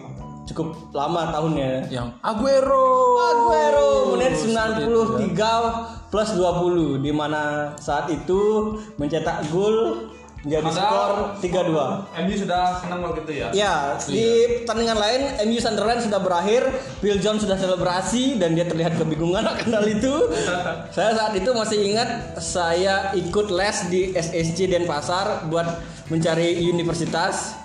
cukup 0.48 0.96
lama 0.96 1.30
tahunnya. 1.36 1.92
Yang 1.92 2.08
Aguero. 2.24 3.20
Aguero 3.20 4.16
menit 4.16 4.40
93 4.40 6.08
plus 6.08 6.30
20 6.40 7.04
di 7.04 7.12
mana 7.12 7.76
saat 7.76 8.08
itu 8.08 8.74
mencetak 8.96 9.44
gol 9.52 10.08
menjadi 10.46 10.70
skor 10.70 11.12
Padahal- 11.34 11.42
3-2. 11.42 11.86
MU 12.24 12.34
sudah 12.38 12.62
senang 12.78 13.00
kalau 13.02 13.14
gitu 13.18 13.32
ya. 13.34 13.48
Ya, 13.52 13.74
di 14.06 14.26
pertandingan 14.64 14.98
lain 14.98 15.22
MU 15.50 15.58
Sunderland 15.58 16.02
sudah 16.06 16.20
berakhir, 16.22 16.62
Phil 17.02 17.18
Jones 17.18 17.42
sudah 17.42 17.58
selebrasi 17.58 18.38
dan 18.38 18.54
dia 18.54 18.70
terlihat 18.70 18.96
kebingungan 19.02 19.44
akan 19.54 19.70
hal 19.74 19.86
itu. 19.90 20.14
saya 20.96 21.12
saat 21.18 21.34
itu 21.34 21.50
masih 21.52 21.80
ingat 21.82 22.10
saya 22.38 23.12
ikut 23.18 23.48
les 23.50 23.78
di 23.90 24.02
SSC 24.14 24.70
Denpasar 24.70 25.50
buat 25.50 25.66
mencari 26.08 26.62
universitas. 26.64 27.58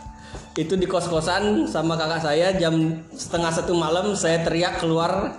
Itu 0.52 0.76
di 0.76 0.84
kos-kosan 0.84 1.64
sama 1.64 1.96
kakak 1.96 2.20
saya 2.20 2.52
jam 2.60 3.00
setengah 3.16 3.52
satu 3.56 3.72
malam 3.72 4.12
saya 4.12 4.44
teriak 4.44 4.84
keluar 4.84 5.32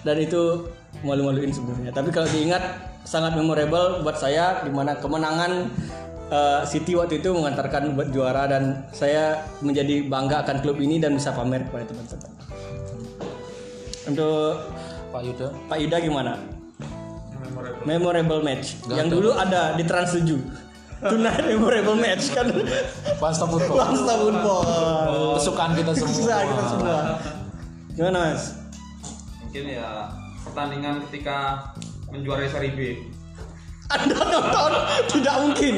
dan 0.00 0.16
itu 0.16 0.64
malu-maluin 1.04 1.52
sebenarnya. 1.52 1.92
Tapi 1.92 2.08
kalau 2.08 2.24
diingat 2.32 2.62
sangat 3.04 3.36
memorable 3.36 4.00
buat 4.00 4.16
saya 4.16 4.64
di 4.64 4.72
mana 4.72 4.96
kemenangan 4.96 5.68
uh, 6.30 6.62
City 6.64 6.96
waktu 6.96 7.20
itu 7.20 7.32
mengantarkan 7.34 7.92
buat 7.92 8.08
juara 8.14 8.48
dan 8.48 8.86
saya 8.94 9.44
menjadi 9.60 10.06
bangga 10.06 10.44
akan 10.46 10.56
klub 10.64 10.78
ini 10.80 11.02
dan 11.02 11.16
bisa 11.16 11.34
pamer 11.34 11.66
kepada 11.68 11.84
teman-teman. 11.90 12.30
Untuk 14.04 14.60
Pak 15.10 15.22
Yuda. 15.24 15.46
Pak 15.68 15.78
Yuda 15.80 15.96
gimana? 16.00 16.32
Memorable. 17.40 17.82
Memorable 17.84 18.40
match 18.44 18.80
Nggak 18.84 18.96
yang 18.96 19.08
dulu 19.08 19.30
ada 19.32 19.62
di 19.76 19.84
Trans 19.84 20.12
7. 20.12 20.64
Tonight 21.04 21.44
memorable 21.44 21.98
match 22.00 22.32
kan. 22.32 22.48
Pasta 23.20 23.44
football. 23.44 23.76
Pasta 23.76 24.14
football. 24.16 25.36
Kesukaan 25.36 25.72
kita 25.76 25.92
semua. 25.92 26.08
Kesukaan 26.08 26.44
kita 26.48 26.64
semua. 26.64 26.98
Gimana 27.94 28.18
Mas? 28.32 28.42
Mungkin 29.44 29.64
ya 29.68 29.88
pertandingan 30.48 30.94
ketika 31.08 31.70
menjuarai 32.08 32.48
seri 32.48 32.70
B. 32.72 32.80
Anda 33.94 34.18
nonton? 34.26 34.72
Tidak 35.10 35.36
mungkin. 35.40 35.74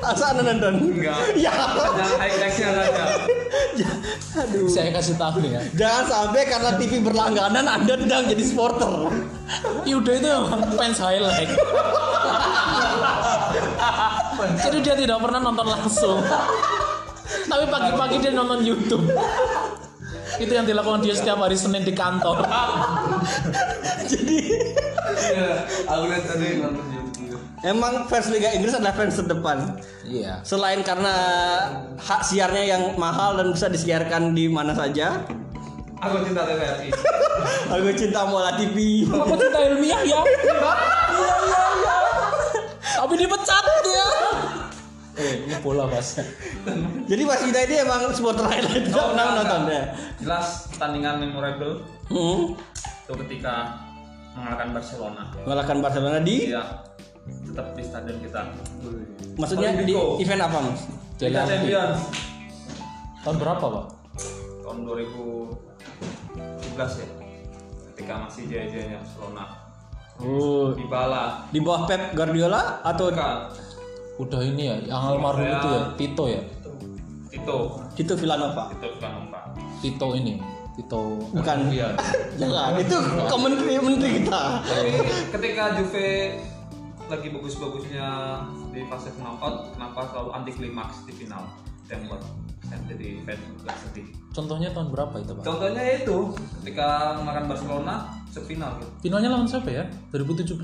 Asa 0.00 0.24
Anda 0.32 0.42
nonton? 0.52 0.74
Enggak. 0.92 1.16
Ya. 1.36 1.52
Jangan 1.52 2.18
highlightnya 2.18 2.68
saja. 2.72 3.04
Ya, 3.72 3.88
Aduh. 4.44 4.68
Saya 4.68 4.92
kasih 4.92 5.16
tahu 5.16 5.44
ya. 5.44 5.60
Jangan 5.76 6.04
sampai 6.08 6.44
karena 6.48 6.70
TV 6.80 7.00
berlangganan 7.04 7.64
Anda 7.64 7.94
tidak 8.00 8.18
menjadi 8.28 8.44
supporter. 8.44 8.92
Yuda 9.84 10.12
itu 10.16 10.28
emang 10.28 10.62
fans 10.76 10.98
highlight. 11.00 11.50
Jadi 14.60 14.78
dia 14.80 14.94
tidak 14.96 15.18
pernah 15.20 15.40
nonton 15.40 15.66
langsung. 15.68 16.18
Tapi 17.48 17.64
pagi-pagi 17.68 18.16
dia 18.20 18.32
nonton 18.32 18.64
YouTube. 18.64 19.04
Itu 20.40 20.52
yang 20.52 20.64
dilakukan 20.64 21.04
dia 21.04 21.12
setiap 21.12 21.44
hari 21.44 21.56
Senin 21.56 21.84
di 21.84 21.92
kantor. 21.92 22.40
Jadi 24.10 24.38
Iya, 25.12 25.64
aku 25.86 26.04
lihat 26.08 26.24
tadi 26.24 26.46
nonton 26.60 26.84
YouTube. 26.88 27.01
Emang 27.62 28.06
fans 28.06 28.28
Liga 28.28 28.50
Inggris 28.50 28.74
adalah 28.74 28.92
fans 28.92 29.16
terdepan. 29.16 29.78
Iya. 30.02 30.42
Selain 30.42 30.82
karena 30.82 31.14
hak 31.96 32.20
siarnya 32.22 32.64
yang 32.68 32.82
mahal 32.94 33.38
dan 33.38 33.50
bisa 33.50 33.66
disiarkan 33.66 34.34
di 34.34 34.46
mana 34.46 34.74
saja. 34.74 35.22
Aku 36.02 36.18
cinta 36.20 36.42
TVRI. 36.42 36.90
Aku 37.72 37.88
cinta 37.94 38.26
Mola 38.26 38.58
TV. 38.58 39.06
Aku 39.06 39.38
cinta 39.38 39.58
ilmiah 39.62 40.02
ya. 40.02 40.18
Iya 40.18 41.34
iya 41.40 41.62
iya. 41.78 41.96
Tapi 42.98 43.14
dipecat 43.16 43.64
dia. 43.82 44.08
Eh, 45.12 45.44
ini 45.44 45.54
bola 45.60 45.86
mas. 45.86 46.18
Jadi 47.04 47.22
Mas 47.22 47.44
Yuda 47.44 47.60
ini 47.62 47.74
emang 47.78 48.10
supporter 48.10 48.48
highlight 48.48 48.88
tidak 48.88 49.04
pernah 49.12 49.26
nonton 49.36 49.60
ya. 49.68 49.82
Jelas 50.18 50.46
pertandingan 50.72 51.20
memorable 51.20 51.84
Hmm. 52.08 52.56
itu 53.02 53.12
ketika 53.24 53.76
mengalahkan 54.32 54.72
Barcelona. 54.72 55.22
Mengalahkan 55.44 55.78
Barcelona 55.78 56.18
di 56.18 56.50
Iya. 56.50 56.64
Tetap 57.22 57.66
di 57.72 57.82
stadion 57.84 58.18
kita. 58.18 58.42
maksudnya 59.38 59.68
di 59.80 59.94
event 60.18 60.42
apa 60.42 60.58
Mas? 60.58 60.82
Liga 61.22 61.46
Champions 61.46 62.00
Tahun 63.22 63.36
berapa 63.38 63.62
pak? 63.62 63.86
tahun 64.62 64.88
2017 64.88 65.54
ya. 66.98 67.08
Ketika 67.92 68.14
masih 68.24 68.42
jaya-jayanya 68.48 68.98
Barcelona. 69.04 69.44
Oh, 70.16 70.70
Dybala. 70.72 71.44
di 71.50 71.58
bawah 71.60 71.84
Pep 71.84 72.14
Guardiola 72.14 72.80
atau 72.80 73.10
Bukan. 73.10 73.52
Udah 74.16 74.40
ini 74.40 74.70
ya, 74.70 74.76
yang 74.86 75.00
almarhum 75.12 75.44
itu 75.44 75.68
ya, 75.68 75.82
Tito 75.96 76.24
ya. 76.28 76.42
Tito. 77.28 77.56
Tito 77.92 78.12
Villanova? 78.14 78.70
Tito 78.70 78.88
Villanova. 78.96 79.40
Tito 79.80 80.08
ini, 80.14 80.34
Tito. 80.72 81.00
Bukan. 81.32 81.58
Iya. 81.68 81.88
Jangan, 82.40 82.76
itu 82.78 82.96
menteri 83.34 83.72
menteri 83.76 84.10
kita. 84.22 84.40
Tapi 84.62 84.90
ketika 85.32 85.64
Juve 85.80 86.08
lagi 87.06 87.28
bagus-bagusnya 87.28 88.06
di 88.70 88.80
fase 88.86 89.10
knockout, 89.14 89.74
kenapa 89.74 90.00
selalu 90.08 90.30
anti 90.32 90.52
klimaks 90.52 90.96
di 91.04 91.12
final? 91.14 91.44
Dan 91.86 92.08
buat 92.08 92.22
saya 92.62 92.78
jadi 92.88 93.20
fans 93.22 93.42
juga 93.52 93.72
sedih. 93.76 94.06
Contohnya 94.32 94.68
tahun 94.72 94.88
berapa 94.88 95.14
itu 95.20 95.32
pak? 95.34 95.44
Contohnya 95.44 95.82
itu 95.92 96.16
ketika 96.62 96.88
makan 97.20 97.44
Barcelona 97.44 97.94
sefinal 98.32 98.80
gitu. 98.80 98.88
Finalnya 99.04 99.28
lawan 99.28 99.44
siapa 99.44 99.68
ya? 99.68 99.84
2017 100.08 100.56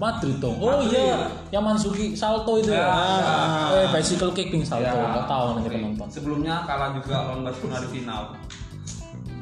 Madrid 0.00 0.36
dong. 0.40 0.56
Oh 0.56 0.80
Madrid. 0.80 0.96
iya, 0.96 1.28
yang 1.52 1.60
Mansuki 1.60 2.16
salto 2.16 2.56
itu 2.56 2.72
ya. 2.72 2.88
Ya, 2.88 3.38
Eh, 3.76 3.86
bicycle 3.92 4.32
kicking 4.32 4.64
salto. 4.64 4.88
Ya, 4.88 4.96
Nggak 4.96 5.28
tahu 5.28 5.46
nanti 5.52 5.68
penonton. 5.68 6.06
Sebelumnya 6.08 6.64
kalah 6.64 6.96
juga 6.96 7.28
lawan 7.28 7.44
Barcelona 7.44 7.78
di 7.84 7.88
final. 7.92 8.22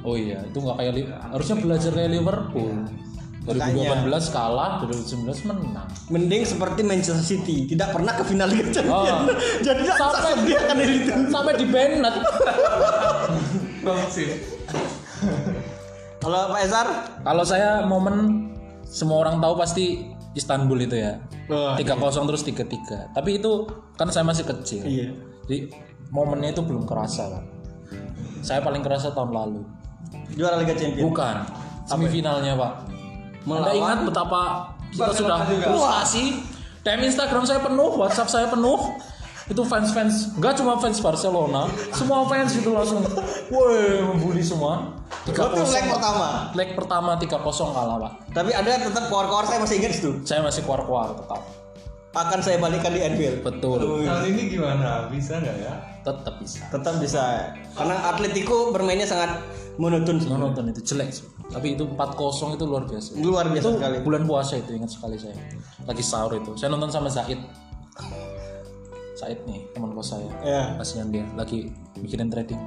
Oh 0.03 0.15
iya, 0.19 0.43
itu 0.43 0.59
nggak 0.59 0.75
kayak 0.75 0.93
Li- 0.97 1.11
harusnya 1.31 1.57
belajar 1.61 1.91
kayak 1.95 2.11
Liverpool. 2.11 2.71
2018 3.49 4.29
kalah, 4.29 4.85
2019 4.85 5.49
menang. 5.49 5.89
Mending 6.13 6.43
seperti 6.45 6.85
Manchester 6.85 7.25
City, 7.25 7.65
tidak 7.65 7.97
pernah 7.97 8.13
ke 8.13 8.23
final 8.23 8.49
Liga 8.49 8.69
Champions. 8.69 9.09
Oh. 9.09 9.25
Jadi 9.67 9.83
Sampai- 9.89 10.23
sedih 10.37 10.57
akan 10.61 10.77
itu. 10.85 11.13
Sampai 11.33 11.53
di 11.57 11.67
Bennett. 11.67 12.17
Kalau 16.19 16.51
Pak 16.53 16.61
Ezar, 16.61 16.87
Kalau 17.25 17.45
saya 17.47 17.87
momen 17.87 18.49
semua 18.85 19.25
orang 19.25 19.41
tahu 19.41 19.55
pasti 19.57 20.05
Istanbul 20.35 20.85
itu 20.85 20.99
ya. 20.99 21.17
Wah, 21.49 21.79
3-0 21.81 22.29
terus 22.29 22.45
3-3. 22.45 23.17
Tapi 23.17 23.41
itu 23.41 23.65
kan 23.97 24.13
saya 24.13 24.25
masih 24.27 24.45
kecil. 24.45 24.85
iya. 24.85 25.09
Jadi 25.49 25.73
momennya 26.13 26.53
itu 26.53 26.61
belum 26.61 26.85
kerasa 26.85 27.33
kan. 27.33 27.45
Saya 28.45 28.61
paling 28.61 28.85
kerasa 28.85 29.17
tahun 29.17 29.33
lalu. 29.33 29.65
Juara 30.37 30.61
Liga 30.61 30.77
Champions. 30.77 31.07
Bukan. 31.09 31.37
semifinalnya 31.89 32.53
pak 32.53 32.73
Anda 33.41 33.51
Melawan- 33.65 33.77
ingat 33.77 33.99
betapa 34.05 34.41
kita 34.89 35.01
Barcelona 35.05 35.15
sudah 35.15 35.39
juga. 35.47 35.65
frustasi 35.69 36.25
DM 36.81 37.01
Instagram 37.05 37.43
saya 37.43 37.61
penuh 37.61 37.91
WhatsApp 37.95 38.29
saya 38.29 38.47
penuh 38.47 38.81
itu 39.47 39.63
fans-fans 39.63 40.15
nggak 40.35 40.55
cuma 40.55 40.77
fans 40.77 40.99
Barcelona 40.99 41.65
semua 41.91 42.21
fans 42.25 42.53
itu 42.53 42.69
langsung 42.69 43.01
woi 43.49 44.05
membuli 44.05 44.41
semua 44.41 44.93
Lo 45.25 45.33
tuh 45.47 45.65
leg 45.67 45.85
pertama. 45.87 46.29
leg 46.53 46.71
pertama 46.73 47.11
3-0 47.15 47.41
kalah 47.71 47.97
pak 47.99 48.13
Tapi 48.31 48.51
ada 48.51 48.77
tetap 48.79 49.09
keluar-keluar 49.09 49.45
saya 49.45 49.59
masih 49.59 49.77
ingat 49.79 49.93
itu. 49.95 50.11
saya 50.23 50.41
masih 50.41 50.61
keluar-keluar 50.63 51.13
tetap 51.15 51.41
Akan 52.11 52.41
saya 52.41 52.57
balikan 52.57 52.91
di 52.91 53.01
Anfield. 53.01 53.41
betul 53.41 54.03
Tahun 54.03 54.25
ini 54.27 54.43
gimana? 54.51 55.07
Bisa 55.07 55.39
nggak 55.39 55.57
ya? 55.59 55.73
tetap 56.03 56.35
bisa 56.39 56.61
Tetap 56.67 56.95
bisa. 56.99 57.23
Karena 57.73 57.97
Atletico 58.07 58.69
bermainnya 58.69 59.05
sangat 59.05 59.39
monoton 59.79 60.19
sih. 60.19 60.29
nonton 60.29 60.65
itu 60.69 60.81
jelek 60.85 61.11
sih 61.11 61.25
tapi 61.49 61.73
itu 61.73 61.87
4-0 61.87 62.19
itu 62.53 62.65
luar 62.65 62.83
biasa 62.85 63.09
Luar 63.17 63.47
biasa 63.47 63.63
itu 63.65 63.71
sekali. 63.75 63.97
bulan 64.03 64.23
puasa 64.25 64.55
itu 64.57 64.71
ingat 64.75 64.91
sekali 64.91 65.17
saya 65.17 65.35
lagi 65.83 66.03
sahur 66.03 66.35
itu 66.35 66.53
saya 66.55 66.69
nonton 66.69 66.91
sama 66.91 67.09
Zaid 67.09 67.39
Zaid 69.15 69.39
nih 69.45 69.67
teman 69.73 69.91
kos 69.93 70.13
saya 70.13 70.29
Ya. 70.43 70.63
kasihan 70.77 71.09
dia 71.09 71.25
lagi 71.33 71.71
mikirin 71.97 72.29
trading 72.29 72.59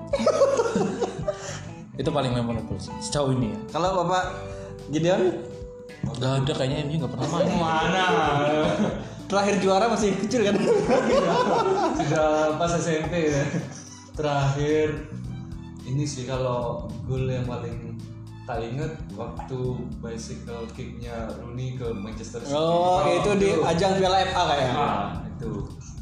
itu 1.94 2.10
paling 2.10 2.32
memorable 2.32 2.76
sih 2.78 2.92
sejauh 3.02 3.32
ini 3.32 3.52
ya 3.52 3.60
Kalau 3.70 4.02
Bapak 4.02 4.24
Gideon 4.90 5.22
nggak 6.02 6.32
ada 6.42 6.54
kayaknya 6.54 6.78
MU 6.84 6.96
nggak 6.98 7.12
pernah 7.12 7.28
main 7.30 7.48
Mana? 7.54 8.06
terakhir 9.28 9.56
juara 9.60 9.88
masih 9.88 10.12
kecil 10.18 10.44
kan? 10.44 10.60
Sudah 11.96 12.32
pas 12.60 12.72
SMP 12.76 13.32
ya. 13.32 13.44
Terakhir 14.12 15.08
ini 15.86 16.06
sih 16.06 16.30
kalau 16.30 16.86
gol 17.10 17.26
yang 17.26 17.46
paling 17.46 17.98
tak 18.46 18.62
inget 18.66 18.94
waktu 19.14 19.60
bicycle 20.02 20.66
kicknya 20.74 21.30
Rooney 21.40 21.78
ke 21.78 21.88
Manchester 21.94 22.42
City. 22.42 22.58
Oh, 22.58 23.06
itu 23.06 23.32
di 23.38 23.50
ajang 23.62 24.02
Piala 24.02 24.26
FA 24.28 24.44
kayaknya. 24.50 24.76
Ah, 24.76 25.06
itu. 25.30 25.52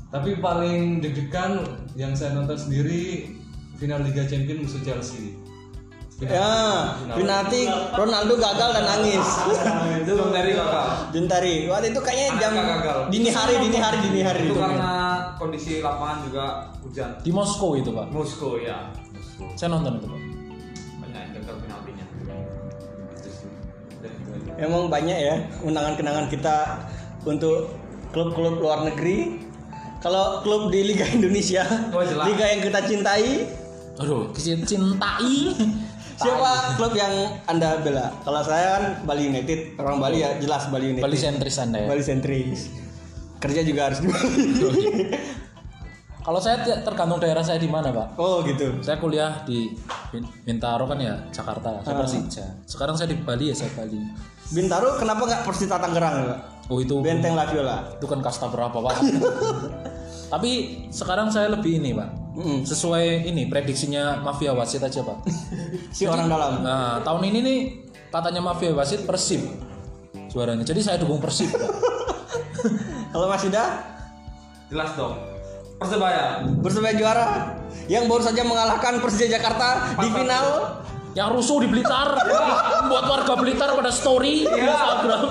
Tapi 0.10 0.42
paling 0.42 1.04
deg-degan 1.04 1.62
yang 1.94 2.18
saya 2.18 2.34
nonton 2.34 2.58
sendiri 2.58 3.36
final 3.78 4.02
Liga 4.02 4.26
Champions 4.26 4.66
musuh 4.66 4.82
Chelsea. 4.82 5.38
Ya, 6.20 7.00
penalti 7.16 7.64
Ronaldo 7.96 8.36
gagal 8.36 8.70
dan 8.76 8.84
nangis. 8.84 9.24
itu 10.04 10.14
dari 10.36 10.52
kakak 10.52 11.16
Juntari. 11.16 11.56
Waktu 11.72 11.96
itu 11.96 12.00
kayaknya 12.04 12.28
jam 12.36 12.52
Anaknya 12.52 12.76
gagal. 12.76 12.98
dini 13.08 13.30
hari, 13.32 13.56
dini 13.64 13.78
hari, 13.80 13.98
dini 14.04 14.22
hari 14.28 14.42
itu 14.44 14.52
itu. 14.52 14.60
karena 14.60 14.92
kondisi 15.40 15.74
lapangan 15.80 16.18
juga 16.28 16.46
hujan 16.84 17.10
di 17.24 17.32
Moskow 17.32 17.80
itu 17.80 17.90
pak 17.96 18.12
Moskow 18.12 18.60
ya 18.60 18.92
saya 19.54 19.70
nonton 19.70 19.94
itu 19.96 20.08
pak 20.08 20.22
banyak 21.00 21.20
yang 21.20 21.32
gagal 21.36 21.56
penaltinya 21.58 22.06
Emang 24.58 24.88
banyak 24.88 25.18
ya 25.18 25.36
kenangan-kenangan 25.58 26.28
kita 26.28 26.58
untuk 27.24 27.72
klub-klub 28.10 28.60
luar 28.60 28.84
negeri. 28.84 29.40
Kalau 30.00 30.40
klub 30.40 30.68
di 30.70 30.84
Liga 30.86 31.04
Indonesia, 31.10 31.64
Oh, 31.92 32.00
jelas. 32.00 32.24
liga 32.26 32.46
yang 32.46 32.62
kita 32.64 32.80
cintai, 32.82 33.52
aduh 33.96 34.32
cin- 34.34 34.64
cintai 34.64 35.52
siapa 36.16 36.52
klub 36.76 36.92
yang 36.94 37.12
anda 37.46 37.80
bela? 37.80 38.16
Kalau 38.22 38.40
saya 38.40 38.68
kan 38.74 38.84
Bali 39.04 39.28
United, 39.28 39.76
orang 39.76 40.00
Bali 40.00 40.18
ya 40.20 40.40
jelas 40.40 40.68
Bali 40.68 40.96
United. 40.96 41.04
Bali 41.04 41.18
sentris 41.18 41.56
anda 41.58 41.80
ya 41.80 41.88
Bali 41.88 42.00
sentris. 42.00 42.72
Kerja 43.40 43.60
juga 43.62 43.82
harus 43.88 44.00
di 44.00 44.08
Bali. 44.08 44.84
Kalau 46.20 46.38
saya 46.38 46.56
tergantung 46.80 47.18
daerah 47.18 47.40
saya 47.40 47.56
di 47.56 47.66
mana 47.66 47.90
pak 47.90 48.16
oh 48.16 48.44
gitu. 48.44 48.80
saya 48.80 48.98
kuliah 48.98 49.44
di 49.44 49.72
Bin- 50.10 50.28
Bintaro 50.44 50.84
kan 50.84 50.98
ya 50.98 51.16
Jakarta 51.30 51.80
saya 51.80 51.94
Ah. 51.94 52.00
Persija 52.00 52.46
sekarang 52.66 52.94
saya 52.94 53.08
di 53.08 53.18
Bali 53.18 53.50
ya 53.50 53.56
saya 53.56 53.72
Bali 53.74 54.00
Bintaro 54.50 54.98
kenapa 54.98 55.24
nggak 55.24 55.42
Persita 55.44 55.78
Tangerang? 55.78 56.16
Pak? 56.26 56.40
oh 56.68 56.78
itu 56.78 56.96
Benteng 57.00 57.34
Laviola. 57.34 57.86
itu 57.94 58.06
kan 58.06 58.20
kasta 58.20 58.46
berapa 58.46 58.74
pak 58.74 58.96
tapi 60.30 60.52
sekarang 60.90 61.28
saya 61.28 61.50
lebih 61.50 61.78
ini 61.78 61.92
pak 61.92 62.10
Mm-mm. 62.32 62.62
sesuai 62.62 63.26
ini 63.26 63.48
prediksinya 63.48 64.20
mafia 64.20 64.54
wasit 64.54 64.80
aja 64.80 65.02
pak 65.02 65.18
Si 65.96 66.06
orang 66.06 66.28
dalam. 66.28 66.62
nah 66.62 67.02
tahun 67.02 67.26
ini 67.26 67.40
nih 67.42 67.60
katanya 68.08 68.42
mafia 68.44 68.70
wasit 68.72 69.04
persib 69.04 69.42
juaranya 70.28 70.62
jadi 70.64 70.78
saya 70.80 70.98
dukung 70.98 71.18
persib 71.18 71.50
pak. 71.50 71.62
Kalau 73.10 73.26
Mas 73.26 73.42
Yuda 73.42 73.64
jelas 74.70 74.94
dong 74.94 75.18
persebaya. 75.80 76.44
Persebaya 76.60 76.94
juara 77.00 77.26
yang 77.88 78.06
baru 78.06 78.22
saja 78.22 78.44
mengalahkan 78.44 79.00
Persija 79.00 79.40
Jakarta 79.40 79.96
di 79.98 80.10
final. 80.12 80.46
Yang 81.18 81.42
rusuh 81.42 81.58
di 81.66 81.68
Blitar. 81.74 82.14
Buat 82.92 83.06
warga 83.10 83.34
Blitar 83.42 83.74
pada 83.74 83.90
story 83.90 84.46
di 84.46 84.60
Instagram. 84.62 85.26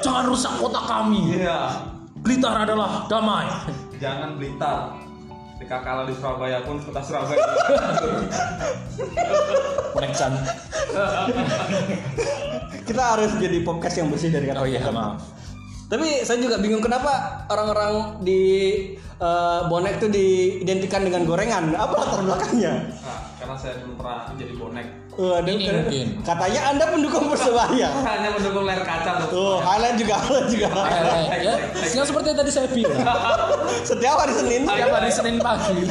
Jangan 0.00 0.24
rusak 0.32 0.56
kota 0.56 0.80
kami. 0.80 1.44
Iya. 1.44 1.92
Blitar 2.24 2.64
adalah 2.64 3.04
damai. 3.04 3.52
Jangan 4.00 4.40
blitar. 4.40 4.96
Ketika 5.54 5.84
kalah 5.84 6.08
di 6.08 6.16
Surabaya 6.16 6.64
pun 6.64 6.80
kota 6.80 7.04
Surabaya. 7.04 7.36
Koneksan 9.94 10.32
kita 12.88 13.02
harus 13.02 13.30
jadi 13.38 13.62
podcast 13.62 13.96
yang 13.98 14.08
bersih 14.10 14.30
dari 14.30 14.46
kata 14.50 14.62
oh 14.62 14.68
iya 14.68 14.82
maaf. 14.90 15.22
Tapi 15.86 16.26
saya 16.26 16.40
juga 16.40 16.58
bingung 16.58 16.82
kenapa 16.82 17.44
orang-orang 17.52 18.24
di 18.24 18.40
eh, 19.16 19.60
bonek 19.64 19.92
itu 19.96 20.06
diidentikan 20.08 21.02
dengan 21.02 21.22
gorengan. 21.24 21.70
Apa 21.72 21.94
latar 21.96 22.20
belakangnya? 22.22 22.72
nah, 22.96 23.18
karena 23.36 23.54
saya 23.54 23.74
belum 23.78 23.94
pernah 23.94 24.20
jadi 24.34 24.54
bonek 24.54 24.86
Waduh, 25.14 25.46
Ini 25.46 25.62
kan- 25.62 25.76
mungkin. 25.78 26.06
Katanya 26.20 26.60
Anda 26.68 26.84
pendukung 26.88 27.24
Persebaya. 27.30 27.88
hanya 28.02 28.28
mendukung 28.30 28.64
layar 28.64 28.82
kaca 28.82 29.10
tuh 29.22 29.28
Tuh, 29.30 29.56
highlight 29.60 29.94
juga, 29.94 30.14
highlight 30.18 30.48
juga. 30.50 30.68
Eh, 30.74 31.38
ya, 31.40 31.54
yang 31.88 32.02
seperti 32.02 32.26
yang 32.28 32.38
tadi 32.40 32.50
saya 32.50 32.66
bilang 32.66 32.98
Setiap 33.90 34.16
hari 34.16 34.34
Senin. 34.34 34.62
setiap 34.64 34.90
hari 34.92 35.10
Senin 35.10 35.36
pagi 35.38 35.86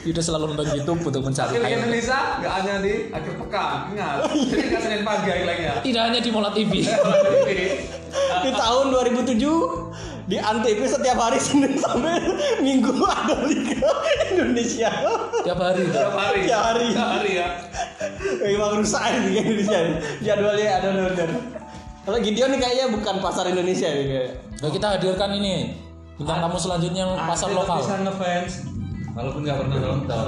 Yuda 0.00 0.16
selalu 0.18 0.44
nonton 0.50 0.66
YouTube 0.72 1.00
untuk 1.02 1.22
mencari 1.22 1.50
Liga 1.50 1.60
highlight. 1.62 1.76
Indonesia 1.78 2.18
nggak 2.36 2.52
hanya 2.54 2.74
di 2.80 2.92
akhir 3.10 3.32
pekan 3.36 3.72
ingat 3.92 4.16
jadi 4.32 4.64
nggak 4.66 4.82
senin 4.82 5.02
pagi 5.04 5.28
highlightnya 5.30 5.72
tidak 5.80 6.02
hanya 6.04 6.20
di 6.20 6.30
Mola 6.30 6.50
TV 6.50 6.72
Di 8.40 8.50
tahun 8.50 8.84
2007 8.90 10.19
di 10.30 10.38
Antv 10.38 10.78
setiap 10.86 11.18
hari 11.18 11.42
Senin 11.42 11.74
sampai 11.74 12.22
Minggu 12.62 12.94
ada 13.02 13.34
Liga 13.42 13.82
Indonesia. 14.30 14.90
tiap 15.42 15.58
hari 15.58 15.82
Pak. 15.84 15.92
tiap 15.92 16.14
hari 16.14 16.40
Tiap 16.46 16.62
hari. 16.62 16.86
tiap 16.94 17.08
hari 17.10 17.32
ya 17.34 17.48
Emang 18.46 18.78
rusak 18.78 19.02
ya 19.02 19.18
Liga 19.20 19.40
Indonesia. 19.42 19.78
Jadwalnya 20.22 20.66
ada 20.78 20.88
benar. 20.94 21.30
Kalau 22.00 22.18
Gideon 22.22 22.48
nih 22.48 22.58
kayaknya 22.58 22.86
bukan 22.90 23.14
pasar 23.18 23.44
Indonesia 23.44 23.90
nih 23.90 24.06
kayak. 24.06 24.30
Nah, 24.60 24.70
kita 24.70 24.86
hadirkan 24.94 25.30
ini 25.34 25.54
bintang 26.14 26.38
tamu 26.38 26.56
selanjutnya 26.56 27.02
yang 27.02 27.12
pasar 27.18 27.48
lokal 27.48 27.80
bisa 27.80 27.96
ngefans 27.98 28.52
walaupun 29.10 29.40
nggak 29.40 29.56
pernah 29.56 29.78
nonton 29.80 30.26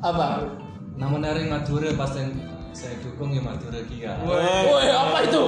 Apa? 0.00 0.48
nama 0.96 1.16
naring 1.20 1.52
Madura 1.52 1.92
pasti 1.92 2.24
yang 2.24 2.32
saya 2.72 2.96
dukung 3.04 3.36
ya 3.36 3.44
Madura 3.44 3.84
Kia 3.84 4.16
Woi 4.24 4.88
apa 4.88 5.28
itu 5.28 5.44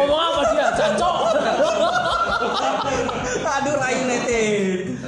ngomong 0.00 0.20
apa 0.24 0.40
dia 0.48 0.66
jancok 0.72 1.14
Aduh 3.56 3.74
Rai 3.76 3.94
United. 4.00 5.00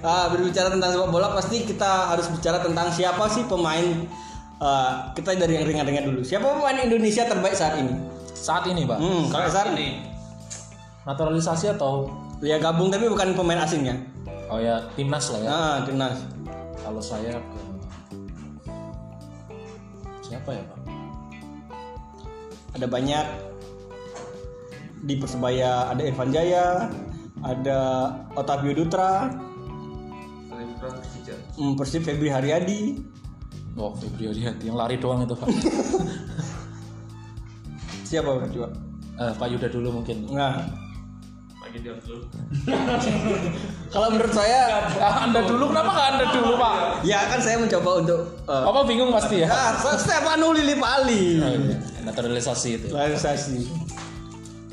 ah, 0.00 0.30
berbicara 0.30 0.68
tentang 0.68 0.90
sepak 0.90 1.08
bola 1.08 1.32
pasti 1.32 1.62
kita 1.62 1.90
harus 2.08 2.28
bicara 2.28 2.58
tentang 2.58 2.88
siapa 2.88 3.26
sih 3.26 3.44
pemain 3.44 4.06
eh, 4.56 4.90
kita 5.12 5.34
dari 5.36 5.54
yang 5.54 5.66
ringan-ringan 5.66 6.04
dulu. 6.06 6.20
Siapa 6.20 6.46
pemain 6.46 6.78
Indonesia 6.78 7.24
terbaik 7.24 7.54
saat 7.54 7.76
ini? 7.76 7.94
saat 8.28 8.68
ini 8.68 8.84
pak 8.84 9.00
Hmm, 9.00 9.26
kalau 9.26 9.48
saat 9.48 9.72
ini 9.72 10.04
naturalisasi 11.02 11.72
atau 11.72 12.12
ya 12.38 12.60
gabung 12.60 12.92
tapi 12.92 13.08
bukan 13.08 13.32
pemain 13.32 13.58
asingnya. 13.58 13.96
oh 14.46 14.60
ya 14.60 14.76
timnas 14.92 15.32
lah 15.32 15.40
ya 15.40 15.48
Nah, 15.48 15.76
timnas. 15.82 16.20
kalau 16.76 17.00
saya 17.00 17.32
ke 17.32 17.60
siapa 20.22 20.50
ya 20.52 20.62
pak 20.62 20.78
Ada 22.74 22.86
banyak 22.86 23.24
di 25.02 25.14
Persebaya 25.20 25.92
ada 25.92 26.02
Irfan 26.04 26.32
Jaya, 26.32 26.88
ada 27.44 27.78
Otavio 28.38 28.72
Dutra, 28.72 29.28
hmm, 31.58 31.74
Persib 31.76 32.04
Febri 32.06 32.32
Haryadi, 32.32 33.00
oh 33.76 33.92
Febri 33.96 34.32
Hati 34.32 34.68
yang 34.68 34.78
lari 34.78 34.96
doang 34.96 35.24
itu 35.24 35.36
pak. 35.36 35.48
Siapa 38.06 38.38
coba? 38.38 38.68
Eh, 39.16 39.32
Pak 39.34 39.48
Yuda 39.50 39.66
dulu 39.72 39.88
mungkin. 39.98 40.30
Nah, 40.30 40.62
pagi 41.58 41.82
dia 41.82 41.96
dulu. 41.98 42.22
Kalau 43.94 44.08
menurut 44.14 44.30
saya 44.30 44.86
anda 45.02 45.40
dulu 45.42 45.72
kenapa 45.74 45.90
nggak 45.90 46.08
anda 46.14 46.26
dulu 46.30 46.52
pak? 46.54 46.74
Ya 47.02 47.26
kan 47.26 47.40
saya 47.42 47.56
mencoba 47.58 47.90
untuk 48.04 48.20
eh, 48.46 48.62
Papa 48.62 48.80
bingung 48.86 49.10
pasti 49.10 49.42
ya? 49.42 49.48
Ah, 49.50 49.74
Stefano 49.98 50.54
Lillipali. 50.54 51.24
Oh, 51.42 51.50
iya. 51.50 51.76
naturalisasi 52.06 52.68
itu. 52.78 52.86
Naturalisasi. 52.94 53.58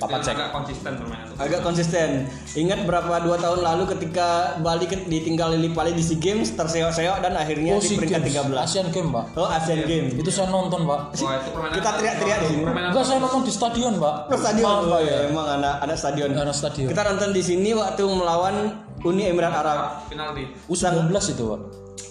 Papa 0.06 0.18
cek. 0.20 0.34
agak 0.34 0.50
konsisten 0.52 0.92
permainan 0.96 1.28
agak 1.34 1.62
konsisten. 1.62 2.10
Ingat 2.54 2.80
berapa 2.84 3.14
dua 3.20 3.36
tahun 3.36 3.60
lalu 3.60 3.84
ketika 3.90 4.28
Bali 4.60 4.86
ditinggal 4.86 5.54
Lili 5.54 5.70
Pali 5.70 5.92
di 5.92 6.00
SEA 6.00 6.16
Games 6.16 6.54
terseok-seok 6.54 7.18
dan 7.20 7.34
akhirnya 7.34 7.74
Oh, 7.74 7.82
di 7.82 7.96
peringkat 7.96 8.22
Games. 8.22 8.54
13. 8.54 8.64
Asian 8.64 8.88
Game, 8.90 9.10
Pak. 9.10 9.26
Oh, 9.34 9.48
Asian 9.48 9.82
Games. 9.84 10.12
Itu 10.14 10.30
saya 10.30 10.48
nonton, 10.48 10.84
Pak. 10.84 11.00
Wah, 11.18 11.34
itu 11.36 11.50
permainan 11.50 11.74
Kita 11.74 11.90
teriak-teriak 11.94 12.38
di 12.38 12.48
sini. 12.48 12.62
Permainan 12.64 12.90
Enggak, 12.92 13.04
saya 13.04 13.18
nonton 13.20 13.42
di 13.42 13.52
stadion, 13.52 13.94
Pak. 13.98 14.16
Oh, 14.24 14.38
stadion. 14.38 14.66
Maaf, 14.66 14.78
Oh, 14.78 14.90
Pak, 14.90 15.02
ya, 15.02 15.10
ya. 15.10 15.18
emang 15.28 15.48
anak 15.52 15.76
anak 15.82 15.98
stadion. 15.98 16.30
Anak 16.34 16.54
stadion. 16.54 16.88
Kita 16.88 17.02
nonton 17.04 17.30
di 17.32 17.42
sini 17.42 17.70
waktu 17.74 18.04
melawan 18.06 18.56
Uni 19.02 19.24
Emirat 19.26 19.54
Arab. 19.54 19.80
penalti. 20.08 20.44
U19 20.66 21.10
itu, 21.10 21.44
Pak. 21.44 21.60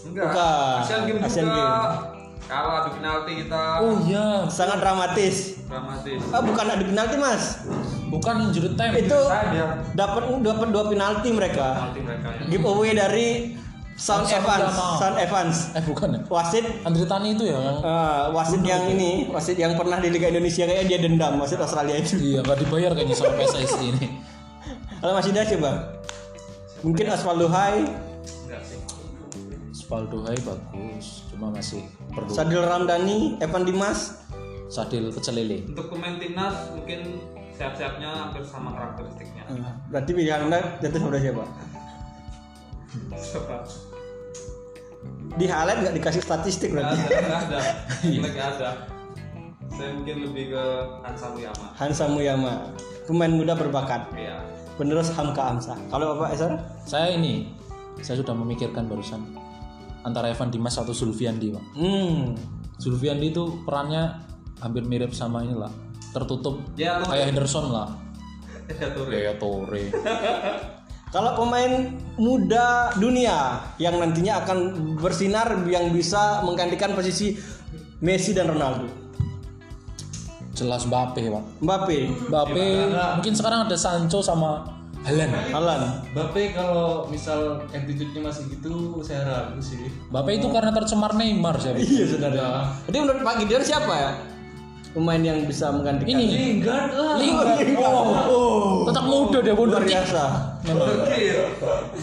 Enggak. 0.03 0.25
Bukan. 0.27 0.77
Asian 0.83 1.01
Games 1.07 1.23
Asian 1.23 1.45
juga. 1.47 1.55
Games. 1.55 2.22
Kalah 2.43 2.81
di 2.85 2.91
penalti 2.97 3.33
kita. 3.43 3.63
Oh 3.81 3.95
iya, 4.03 4.45
Sangat 4.47 4.83
dramatis. 4.83 5.63
Dramatis. 5.65 6.21
Ah, 6.29 6.43
bukan 6.43 6.65
adu 6.69 6.85
penalti, 6.87 7.17
Mas. 7.17 7.65
bukan 8.07 8.35
injury 8.45 8.77
time. 8.77 8.93
Itu 8.99 9.17
Saya 9.25 9.81
dapat 9.97 10.23
dapat 10.45 10.69
dua 10.69 10.85
penalti 10.85 11.33
mereka. 11.33 11.69
penalti 11.81 12.01
mereka 12.05 12.29
ya. 12.29 12.45
Giveaway 12.47 12.93
dari 12.93 13.29
Sound 13.97 14.29
Evans. 14.29 14.75
Sound 15.01 15.17
Evans. 15.17 15.57
Eh, 15.73 15.81
bukan 15.81 16.09
ya? 16.13 16.21
Wasit 16.27 16.65
Andri 16.83 17.09
Tani 17.09 17.33
itu 17.33 17.45
ya 17.47 17.57
yang 17.57 17.79
eh, 17.81 18.23
wasit 18.31 18.61
yang 18.61 18.83
ini, 18.87 19.29
wasit 19.29 19.57
yang 19.57 19.73
pernah 19.77 19.97
di 19.97 20.13
Liga 20.13 20.29
Indonesia 20.29 20.65
kayaknya 20.65 20.87
dia 20.87 20.99
dendam 21.01 21.41
wasit 21.41 21.57
Australia 21.57 21.97
itu. 21.97 22.21
iya 22.21 22.41
nggak 22.41 22.59
dibayar 22.61 22.91
kayaknya 22.93 23.17
sama 23.17 23.33
PSSI 23.39 23.85
ini. 23.89 24.07
Kalau 25.01 25.13
masih 25.17 25.31
ada 25.33 25.43
coba. 25.49 25.71
Mungkin 26.83 27.05
Osvaldo 27.09 27.47
Hai. 27.49 28.12
Spaldo 29.93 30.25
Hai 30.25 30.41
bagus, 30.41 31.29
cuma 31.29 31.53
masih 31.53 31.85
perlu 32.17 32.33
Sadil 32.33 32.65
Ramdhani, 32.65 33.37
Evan 33.45 33.69
Dimas, 33.69 34.25
Sadil 34.73 35.13
Pecelele. 35.13 35.69
Untuk 35.69 35.93
pemain 35.93 36.17
timnas 36.17 36.73
mungkin 36.73 37.21
siap-siapnya 37.53 38.09
hampir 38.09 38.41
sama 38.41 38.73
karakteristiknya. 38.73 39.45
Eh, 39.53 39.61
berarti 39.93 40.11
pilihan 40.17 40.49
Anda 40.49 40.81
jatuh 40.81 40.97
pada 40.97 41.21
siapa? 41.21 41.45
Siapa? 43.21 43.57
Di 45.37 45.45
highlight 45.45 45.79
nggak 45.85 45.95
dikasih 46.01 46.23
statistik 46.25 46.73
berarti. 46.73 46.97
ada, 46.97 47.13
enggak 47.13 47.41
ada. 47.53 47.61
Lagi 48.25 48.41
ada. 48.41 48.71
Saya 49.77 49.91
mungkin 49.93 50.17
lebih 50.25 50.57
ke 50.57 50.65
Hansa 51.05 51.27
Muyama. 51.37 51.67
Hansa 51.77 52.05
Muyama, 52.09 52.55
pemain 53.05 53.33
muda 53.37 53.53
berbakat, 53.53 54.09
Iya. 54.17 54.41
penerus 54.81 55.13
Hamka 55.13 55.53
Hamsa. 55.53 55.77
Kalau 55.93 56.17
Bapak 56.17 56.33
Esar? 56.33 56.57
Saya 56.89 57.13
ini, 57.13 57.53
saya 58.01 58.17
sudah 58.17 58.33
memikirkan 58.33 58.89
barusan 58.89 59.42
antara 60.03 60.31
Evan 60.31 60.51
Dimas 60.51 60.77
atau 60.79 60.95
Zulfiandi, 60.95 61.55
Pak. 61.55 61.65
Hmm. 61.79 62.35
Zulfiandi 62.79 63.31
itu 63.31 63.63
perannya 63.63 64.19
hampir 64.63 64.87
mirip 64.87 65.15
sama 65.15 65.43
inilah, 65.43 65.71
tertutup 66.15 66.63
Ya, 66.79 67.03
kayak 67.03 67.35
Henderson 67.35 67.71
lah. 67.71 67.89
ya 68.83 68.89
Toure. 68.95 69.11
Kayak 69.11 69.37
Torre. 69.43 69.83
Kalau 71.13 71.37
pemain 71.37 71.93
muda 72.17 72.89
dunia 72.97 73.61
yang 73.77 74.01
nantinya 74.01 74.41
akan 74.43 74.59
bersinar 74.97 75.61
yang 75.69 75.93
bisa 75.93 76.41
menggantikan 76.41 76.97
posisi 76.97 77.37
Messi 78.01 78.33
dan 78.33 78.49
Ronaldo. 78.49 78.89
Jelas 80.57 80.89
Mbappe, 80.89 81.21
Pak. 81.21 81.45
Mbappe, 81.61 81.99
Mbappe 82.33 82.65
mungkin 83.21 83.35
sekarang 83.37 83.69
ada 83.69 83.77
Sancho 83.77 84.25
sama 84.25 84.82
Helen, 85.03 85.31
Halan. 85.51 86.07
Bape 86.15 86.55
kalau 86.55 87.11
misal 87.11 87.67
attitude-nya 87.75 88.23
masih 88.23 88.47
gitu, 88.55 89.03
saya 89.03 89.27
ragu 89.27 89.59
sih. 89.59 89.91
Bape 90.15 90.39
itu 90.39 90.47
karena 90.47 90.71
tercemar 90.71 91.19
Neymar 91.19 91.59
saya. 91.59 91.75
Iya, 91.75 92.07
saudara. 92.07 92.71
Jadi 92.87 92.97
menurut 93.03 93.21
Pak 93.27 93.35
Gideon 93.43 93.65
siapa 93.67 93.93
ya? 93.99 94.11
Pemain 94.93 95.25
yang 95.25 95.49
bisa 95.49 95.73
menggantikan 95.73 96.21
ini 96.21 96.25
Lingard 96.61 96.93
lah. 96.93 97.17
Lingard. 97.17 97.65
Oh, 97.81 97.89
oh, 97.89 98.05
oh. 98.29 98.85
Tetap 98.93 99.05
muda 99.09 99.39
dia 99.41 99.57
luar 99.57 99.83
biasa. 99.83 100.23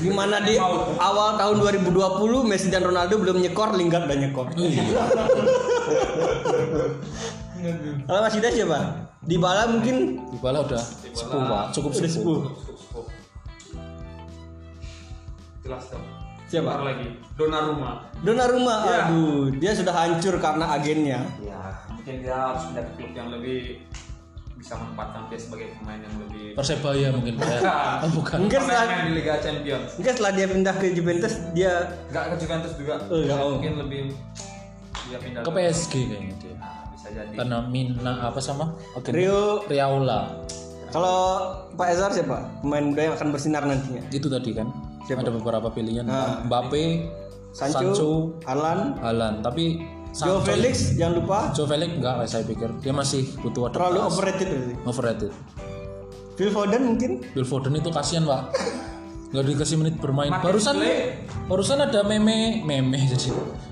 Gimana 0.01 0.41
di 0.41 0.57
awal 0.97 1.37
tahun 1.37 1.55
2020 1.61 2.49
Messi 2.49 2.67
dan 2.73 2.83
Ronaldo 2.83 3.15
belum 3.21 3.45
nyekor, 3.45 3.77
Lingard 3.77 4.09
udah 4.09 4.17
nyekor. 4.17 4.47
Iya. 4.57 4.83
Kalau 8.09 8.19
masih 8.25 8.39
ada 8.41 8.49
siapa? 8.49 8.79
Di 9.19 9.35
Bala 9.35 9.67
mungkin 9.67 10.25
Di 10.31 10.37
Bala 10.41 10.65
udah 10.65 10.81
10 11.13 11.29
Pak, 11.29 11.63
cukup 11.77 11.91
sudah 11.93 12.09
sepuluh. 12.09 12.43
Jelas 15.59 15.83
dong. 15.89 16.05
Siapa? 16.45 16.65
Bentar 16.71 16.85
lagi. 16.87 17.07
Donnarumma. 17.35 17.91
Donnarumma, 18.19 18.75
Ya. 18.83 18.99
aduh, 19.05 19.53
dia 19.53 19.71
sudah 19.71 19.93
hancur 19.93 20.35
karena 20.37 20.65
agennya. 20.71 21.19
Ya, 21.39 21.61
mungkin 21.87 22.15
dia 22.19 22.33
harus 22.33 22.65
pindah 22.65 22.83
ke 22.83 22.91
klub 22.95 23.11
yang 23.13 23.29
lebih 23.29 23.85
bisa 24.55 24.75
menempatkan 24.75 25.29
dia 25.29 25.39
sebagai 25.39 25.67
pemain 25.73 25.95
yang 25.97 26.15
lebih 26.19 26.51
Persebaya 26.51 27.07
mungkin 27.13 27.37
Pak. 27.37 27.47
ya. 27.47 27.55
Bukan. 27.55 27.95
Oh, 28.01 28.11
bukan. 28.11 28.37
Mungkin 28.43 28.59
pemain 28.59 28.75
setelah 28.75 28.99
di 28.99 29.11
Liga 29.13 29.35
Champions. 29.39 29.89
mungkin 29.95 30.11
setelah 30.11 30.33
dia 30.33 30.45
pindah 30.49 30.75
ke 30.75 30.85
Juventus 30.91 31.33
dia 31.53 31.73
Enggak 32.09 32.23
ke 32.25 32.35
Juventus 32.37 32.73
juga. 32.75 32.95
Oh, 33.05 33.19
enggak, 33.19 33.39
oh. 33.39 33.51
Mungkin 33.55 33.73
lebih 33.79 34.01
dia 35.05 35.17
pindah 35.17 35.41
Ke 35.41 35.49
PSG 35.49 35.93
kayaknya 36.03 36.35
dia. 36.35 36.53
Nah, 36.55 36.81
bisa 36.91 37.07
jadi. 37.09 37.33
Karena 37.37 37.57
Mina 37.63 38.13
apa 38.21 38.39
sama? 38.39 38.65
Oke. 38.93 39.09
Rio 39.11 39.63
Riaula. 39.63 40.19
kalau 40.89 41.17
Pak 41.77 41.87
Ezar 41.87 42.09
siapa? 42.09 42.49
Pemain 42.59 42.83
muda 42.83 43.01
yang 43.03 43.13
akan 43.13 43.29
bersinar 43.29 43.61
nantinya. 43.63 44.01
Itu 44.09 44.25
tadi 44.27 44.51
kan. 44.51 44.67
Siapa? 45.01 45.21
Ada 45.21 45.31
beberapa 45.31 45.67
pilihan. 45.69 46.03
Nah. 46.03 46.43
Mbappe, 46.43 46.83
Sancho, 47.49 47.77
Sancho, 47.81 48.09
Alan, 48.43 48.95
Haaland. 48.97 49.41
Tapi 49.41 49.79
Joe 50.09 50.37
Sancho- 50.37 50.41
Felix 50.43 50.75
jangan 50.93 51.13
lupa 51.17 51.37
Joe 51.51 51.65
Felix 51.65 51.89
enggak 51.91 52.15
lah 52.15 52.25
saya 52.25 52.43
pikir. 52.43 52.69
Dia 52.79 52.91
masih 52.91 53.29
butuh 53.39 53.67
adaptasi. 53.67 53.75
terlalu 53.75 53.99
overrated 54.03 54.47
berarti. 54.47 54.73
overrated. 54.83 55.31
Phil 56.33 56.49
Foden 56.49 56.81
mungkin 56.85 57.11
Bill 57.29 57.43
Foden 57.43 57.75
itu 57.75 57.91
kasihan 57.91 58.23
pak 58.23 58.55
nggak 59.29 59.43
dikasih 59.45 59.75
menit 59.75 59.99
bermain 59.99 60.31
Makin 60.31 60.41
barusan 60.41 60.79
jelek. 60.79 61.27
barusan 61.45 61.77
ada 61.77 61.99
meme 62.01 62.63
meme 62.63 62.95
jadi 63.05 63.29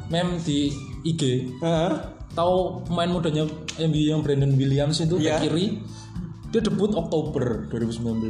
meme 0.07 0.35
di 0.37 0.69
IG 1.01 1.21
Heeh. 1.57 1.91
tahu 2.35 2.83
pemain 2.83 3.07
mudanya 3.07 3.47
MU 3.79 4.01
yang 4.03 4.19
Brandon 4.19 4.51
Williams 4.51 4.99
itu 4.99 5.15
back 5.15 5.41
kiri 5.41 5.79
dia 6.47 6.59
debut 6.59 6.91
Oktober 6.91 7.65
2019 7.67 8.29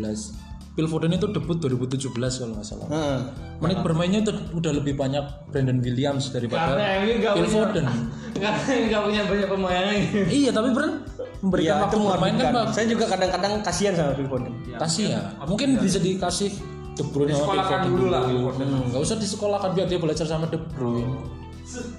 Phil 0.77 0.85
Foden 0.85 1.09
itu 1.09 1.25
debut 1.27 1.57
2017 1.57 2.13
kalau 2.13 2.53
nggak 2.53 2.61
salah 2.63 2.85
Heeh. 2.87 3.19
menit 3.59 3.81
bermainnya 3.81 4.21
itu 4.21 4.29
udah 4.53 4.71
lebih 4.71 4.93
banyak 4.93 5.25
Brandon 5.49 5.81
Williams 5.81 6.29
daripada 6.29 6.77
Karena 6.77 7.01
Phil 7.01 7.17
punya- 7.17 7.49
Foden 7.49 7.85
Karena 8.37 8.61
nggak 8.85 9.01
punya 9.01 9.21
banyak 9.25 9.47
pemain. 9.49 9.97
iya 10.29 10.49
tapi 10.51 10.69
Brand 10.69 10.95
memberikan 11.37 11.65
Iya, 11.67 11.83
waktu 11.83 11.97
bermain 11.99 12.33
kan. 12.35 12.49
Pak 12.51 12.65
Saya 12.71 12.85
juga 12.87 13.05
kadang-kadang 13.07 13.53
kasihan 13.61 13.93
sama 13.93 14.11
Phil 14.13 14.25
Foden. 14.27 14.53
kasih 14.71 15.05
ya 15.11 15.21
mungkin 15.43 15.69
bisa 15.77 15.97
dikasih 15.97 16.53
De 16.93 17.03
Bruyne 17.03 17.29
sama 17.31 17.49
Phil 17.51 17.63
Foden 17.63 17.89
dulu 17.89 18.05
lah 18.07 18.21
Phil 18.23 18.37
dulu. 18.37 18.45
Foden. 18.47 18.67
Hmm, 18.67 18.83
nggak 18.87 19.01
usah 19.01 19.15
disekolahkan 19.17 19.69
biar 19.73 19.87
dia 19.87 19.97
belajar 19.97 20.25
sama 20.25 20.45
De 20.45 20.61
Bruyne 20.61 21.09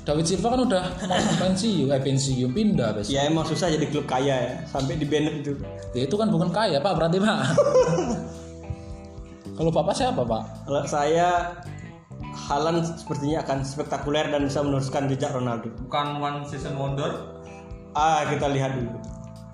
David 0.01 0.25
Silva 0.25 0.49
kan 0.49 0.64
udah 0.64 0.81
mau 1.05 1.21
pensiun 1.37 1.87
eh 1.88 2.01
pensiun 2.01 2.51
pindah 2.51 2.88
besok 2.95 3.11
Ya 3.11 3.27
emang 3.27 3.45
susah 3.45 3.69
jadi 3.69 3.85
klub 3.85 4.07
kaya 4.07 4.33
ya 4.38 4.53
sampai 4.64 4.97
di 4.97 5.05
Bennett 5.05 5.43
itu. 5.43 5.53
ya 5.93 6.03
itu 6.03 6.14
kan 6.14 6.31
bukan 6.31 6.49
kaya 6.49 6.79
pak 6.79 6.95
berarti 6.95 7.19
pak 7.19 7.37
kalau 9.59 9.75
bapak 9.75 9.94
siapa 9.99 10.23
pak 10.23 10.42
Kalau 10.71 10.83
saya 10.87 11.59
Halan 12.38 12.87
sepertinya 12.87 13.42
akan 13.42 13.66
spektakuler 13.66 14.31
dan 14.31 14.47
bisa 14.47 14.62
meneruskan 14.62 15.11
jejak 15.11 15.35
Ronaldo. 15.35 15.75
Bukan 15.90 16.23
one 16.23 16.47
season 16.47 16.79
wonder. 16.79 17.35
Ah, 17.99 18.23
kita 18.31 18.47
lihat 18.47 18.79
dulu. 18.79 18.94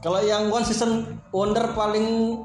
Kalau 0.05 0.21
yang 0.21 0.53
one 0.53 0.69
season 0.69 1.17
wonder 1.33 1.73
paling 1.73 2.39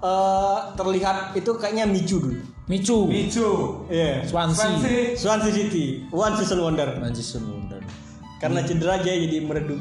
eh, 0.00 0.58
terlihat 0.80 1.36
itu 1.36 1.52
kayaknya 1.60 1.84
Michu 1.84 2.24
dulu. 2.24 2.40
Micu 2.72 3.04
Mijo. 3.10 3.50
Iya. 3.92 4.24
Swansea 4.24 4.56
Swansea. 4.80 5.18
Swansea 5.18 5.52
City, 5.52 6.08
one 6.08 6.34
season 6.40 6.62
wonder. 6.62 6.88
Manchester 6.96 7.42
United 7.42 7.82
Karena 8.40 8.64
cedera 8.64 8.98
aja 8.98 9.12
jadi 9.12 9.44
meredup. 9.44 9.78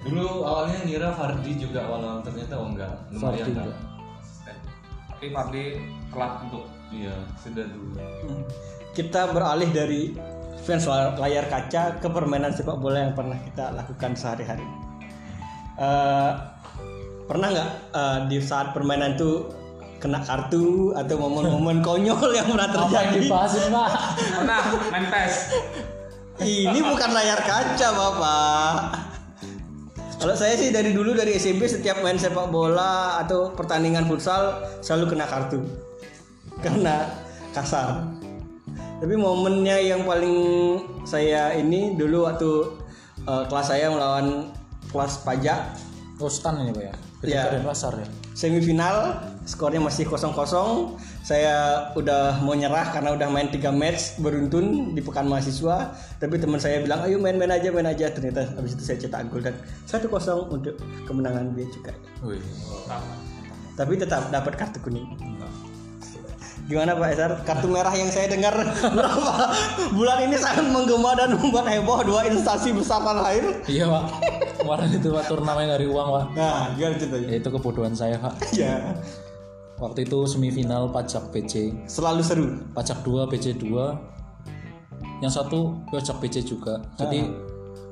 Dulu 0.00 0.46
awalnya 0.46 0.80
ngira 0.88 1.12
Fardi 1.12 1.58
juga 1.60 1.84
walau 1.84 2.24
ternyata 2.24 2.56
oh 2.56 2.72
enggak. 2.72 2.92
Fardi 3.18 3.44
juga. 3.44 3.89
Tapi 5.20 5.36
Fardi 5.36 5.76
telat 6.08 6.32
untuk 6.48 6.64
Iya, 6.88 7.12
sudah 7.36 7.68
dulu. 7.68 7.92
Kita 8.96 9.36
beralih 9.36 9.68
dari 9.68 10.16
fans 10.64 10.88
layar 10.88 11.44
kaca 11.44 12.00
ke 12.00 12.08
permainan 12.08 12.56
sepak 12.56 12.80
bola 12.80 13.04
yang 13.04 13.12
pernah 13.12 13.36
kita 13.36 13.68
lakukan 13.76 14.16
sehari-hari. 14.16 14.64
Eh, 15.76 16.30
pernah 17.28 17.52
nggak 17.52 17.70
eh, 17.92 18.18
di 18.32 18.40
saat 18.40 18.72
permainan 18.72 19.20
itu 19.20 19.44
kena 20.00 20.24
kartu 20.24 20.96
atau 20.96 21.14
momen-momen 21.20 21.78
konyol 21.86 22.32
yang 22.32 22.48
pernah 22.48 22.72
apa 22.72 22.80
yang 22.80 23.12
terjadi? 23.12 23.28
dibahas 23.28 23.52
pak 23.60 23.90
pernah 24.40 24.60
main 24.88 25.04
PES. 25.04 25.34
Ini 26.40 26.80
bukan 26.80 27.10
layar 27.12 27.44
kaca, 27.44 27.88
Bapak. 27.92 29.09
Kalau 30.20 30.36
saya 30.36 30.52
sih 30.52 30.68
dari 30.68 30.92
dulu 30.92 31.16
dari 31.16 31.40
SMP 31.40 31.64
setiap 31.64 32.04
main 32.04 32.20
sepak 32.20 32.52
bola 32.52 33.16
atau 33.24 33.56
pertandingan 33.56 34.04
futsal 34.04 34.60
selalu 34.84 35.16
kena 35.16 35.24
kartu. 35.24 35.64
Karena 36.64 37.08
kasar. 37.56 38.04
Tapi 39.00 39.16
momennya 39.16 39.80
yang 39.80 40.04
paling 40.04 40.36
saya 41.08 41.56
ini 41.56 41.96
dulu 41.96 42.28
waktu 42.28 42.52
eh, 43.24 43.44
kelas 43.48 43.72
saya 43.72 43.88
melawan 43.88 44.52
kelas 44.92 45.24
pajak. 45.24 45.72
Oh 46.20 46.28
stan 46.28 46.68
ini 46.68 46.76
pak 46.76 46.84
ya? 46.84 46.94
Pasar 47.64 47.96
ya? 47.96 48.04
Semifinal 48.36 49.24
skornya 49.48 49.80
masih 49.80 50.04
kosong-kosong 50.04 51.00
saya 51.30 51.86
udah 51.94 52.42
mau 52.42 52.58
nyerah 52.58 52.90
karena 52.90 53.14
udah 53.14 53.30
main 53.30 53.46
tiga 53.54 53.70
match 53.70 54.18
beruntun 54.18 54.98
di 54.98 55.00
pekan 55.00 55.30
mahasiswa. 55.30 55.94
Tapi 56.18 56.42
teman 56.42 56.58
saya 56.58 56.82
bilang 56.82 57.06
ayo 57.06 57.22
main-main 57.22 57.54
aja 57.54 57.70
main 57.70 57.86
aja. 57.86 58.10
Ternyata 58.10 58.50
habis 58.58 58.74
itu 58.74 58.82
saya 58.82 58.98
cetak 58.98 59.30
gol 59.30 59.38
dan 59.46 59.54
satu 59.86 60.10
kosong 60.10 60.50
untuk 60.50 60.74
kemenangan 61.06 61.54
dia 61.54 61.70
juga. 61.70 61.94
Wih. 62.26 62.42
tapi 63.78 63.94
tetap 63.96 64.28
dapat 64.34 64.58
kartu 64.58 64.82
kuning. 64.82 65.06
Gimana 66.66 66.98
Pak 66.98 67.08
Esar? 67.14 67.30
Kartu 67.46 67.66
merah 67.70 67.94
yang 67.94 68.10
saya 68.10 68.30
dengar 68.30 68.52
berapa 68.98 69.34
bulan 69.94 70.18
ini 70.26 70.36
sangat 70.36 70.66
menggema 70.68 71.14
dan 71.14 71.38
membuat 71.38 71.66
heboh 71.70 71.98
dua 72.04 72.26
instansi 72.26 72.74
besar 72.74 73.00
tanah 73.06 73.24
air. 73.30 73.46
Iya 73.70 73.86
pak. 73.86 74.04
Kemarin 74.60 74.90
itu 74.92 75.08
pak 75.14 75.24
turnamen 75.30 75.66
dari 75.70 75.86
uang 75.88 76.08
pak. 76.10 76.24
nah 76.36 76.74
gimana 76.74 76.94
ceritanya? 76.98 77.26
Ya, 77.32 77.36
itu 77.38 77.48
kebodohan 77.48 77.94
saya 77.96 78.18
pak. 78.18 78.34
ya 78.52 78.92
Waktu 79.80 80.04
itu 80.04 80.18
semifinal 80.28 80.92
pajak 80.92 81.32
PC, 81.32 81.72
selalu 81.88 82.20
seru 82.20 82.46
pajak 82.76 83.00
2 83.00 83.32
PC 83.32 83.56
2 83.64 85.24
yang 85.24 85.32
satu 85.32 85.80
pajak 85.88 86.20
PC 86.20 86.44
juga. 86.44 86.84
Jadi 87.00 87.24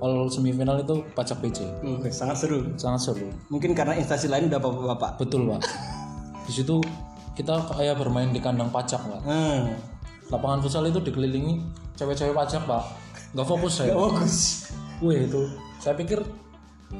all 0.04 0.28
semifinal 0.28 0.84
itu 0.84 1.00
pajak 1.16 1.40
PC. 1.40 1.64
Oke, 1.80 2.12
sangat 2.12 2.44
seru 2.44 2.60
Sangat 2.76 3.08
seru. 3.08 3.32
mungkin 3.48 3.72
karena 3.72 3.96
instansi 3.96 4.28
lain 4.28 4.52
udah 4.52 4.60
bapak-bapak 4.60 5.10
Betul 5.16 5.48
pak. 5.48 5.64
Di 6.44 6.52
situ 6.52 6.76
kita 7.32 7.56
kayak 7.72 7.96
bermain 7.96 8.30
di 8.36 8.40
kandang 8.44 8.68
pajak 8.68 9.00
pak. 9.00 9.20
hmm. 9.24 9.64
Lapangan 10.28 10.60
futsal 10.60 10.84
itu 10.84 11.00
dikelilingi 11.00 11.64
cewek-cewek 11.96 12.36
pajak 12.36 12.68
pak. 12.68 12.84
Nggak 13.32 13.48
fokus 13.48 13.80
saya. 13.80 13.96
bagus 13.96 14.68
Wih 15.00 15.24
itu. 15.24 15.42
Saya 15.80 15.96
pikir 15.96 16.20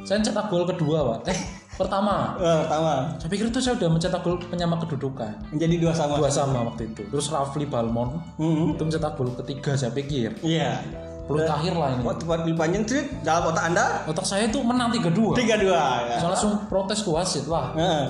saya 0.09 0.25
cetak 0.25 0.49
gol 0.49 0.65
kedua 0.65 1.17
pak. 1.17 1.29
Eh 1.33 1.41
pertama. 1.79 2.35
Eh, 2.37 2.57
pertama 2.61 2.93
Saya 3.17 3.31
pikir 3.31 3.47
itu 3.47 3.59
saya 3.59 3.75
udah 3.77 3.89
mencetak 3.89 4.21
gol 4.21 4.37
penyama 4.43 4.77
kedudukan. 4.79 5.33
menjadi 5.49 5.75
dua 5.79 5.93
sama 5.93 6.13
Dua 6.17 6.29
sama 6.29 6.59
waktu 6.67 6.83
itu. 6.89 7.03
Terus 7.07 7.27
Rafli 7.29 7.65
Balmon 7.65 8.19
Hmm. 8.35 8.75
itu 8.75 8.83
mencetak 8.83 9.15
gol 9.15 9.31
ketiga 9.37 9.73
saya 9.73 9.91
pikir. 9.91 10.35
iya 10.41 10.83
Peluit 11.25 11.45
akhir 11.45 11.73
lah 11.73 11.93
ini. 11.93 12.03
waktu 12.03 12.25
buat 12.25 12.41
panjang 12.51 12.83
tweet 12.83 13.07
dalam 13.21 13.47
otak 13.47 13.65
anda 13.67 14.01
Otak 14.05 14.25
saya 14.25 14.45
itu 14.45 14.59
menang 14.59 14.89
3-2. 14.91 15.37
tiga 15.37 15.55
dua 15.55 15.83
ya. 16.09 16.17
Saya 16.19 16.31
langsung 16.33 16.57
protes 16.67 16.99
ke 16.99 17.11
wasit. 17.11 17.45
Wah, 17.45 17.69
Heeh. 17.73 18.05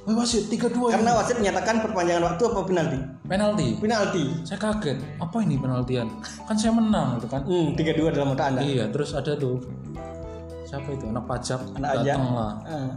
wah 0.00 0.14
wasit 0.16 0.46
3-2 0.46 0.88
karena 0.88 1.10
wasit 1.12 1.36
menyatakan 1.36 1.82
perpanjangan 1.82 2.22
waktu 2.24 2.42
apa 2.46 2.60
penalti 2.62 2.98
penalti. 3.26 3.66
penalti 3.76 4.24
Saya 4.42 4.58
kaget. 4.60 5.02
Apa 5.18 5.36
ini 5.40 5.54
penaltian? 5.54 6.06
Kan 6.46 6.54
saya 6.54 6.70
menang 6.70 7.18
gitu 7.18 7.26
kan. 7.28 7.42
hmm, 7.42 7.74
tiga 7.74 7.90
dua 7.92 8.08
dalam 8.10 8.32
otak 8.32 8.46
anda 8.48 8.62
Iya, 8.62 8.86
terus 8.88 9.12
ada 9.12 9.34
tuh 9.34 9.58
siapa 10.70 10.86
itu 10.88 11.04
anak 11.04 11.26
pajak 11.26 11.58
Anak 11.74 11.90
aja. 11.98 12.14
datang 12.14 12.30
lah. 12.30 12.52
Eh. 12.64 12.90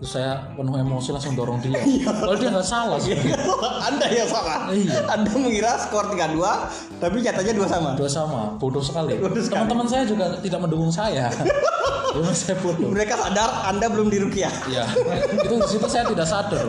Terus 0.00 0.16
saya 0.16 0.32
penuh 0.56 0.72
emosi 0.72 1.12
langsung 1.12 1.36
dorong 1.36 1.60
dia. 1.60 1.76
Kalau 2.24 2.32
dia 2.34 2.48
nggak 2.48 2.64
salah 2.64 2.96
sih. 2.96 3.12
anda 3.88 4.06
yang 4.08 4.24
salah 4.24 4.72
Iya. 4.72 5.04
anda 5.06 5.28
mengira 5.30 5.76
skor 5.76 6.08
tiga 6.08 6.32
dua 6.32 6.64
tapi 6.96 7.20
nyatanya 7.20 7.52
dua 7.52 7.68
sama 7.68 7.90
Dua 7.92 8.08
sama, 8.08 8.40
bodoh 8.56 8.80
sekali. 8.80 9.20
Teman-teman 9.20 9.84
saya 9.84 10.08
juga 10.08 10.40
tidak 10.40 10.64
mendukung 10.64 10.88
saya. 10.88 11.28
Cuma 12.16 12.32
saya 12.32 12.56
bodoh. 12.58 12.88
mereka 12.88 13.14
sadar 13.14 13.68
anda 13.68 13.86
belum 13.86 14.08
dirukiah 14.08 14.50
Iya. 14.64 14.88
itu 15.36 15.54
situ 15.68 15.84
saya 15.84 16.08
tidak 16.08 16.24
sadar. 16.24 16.64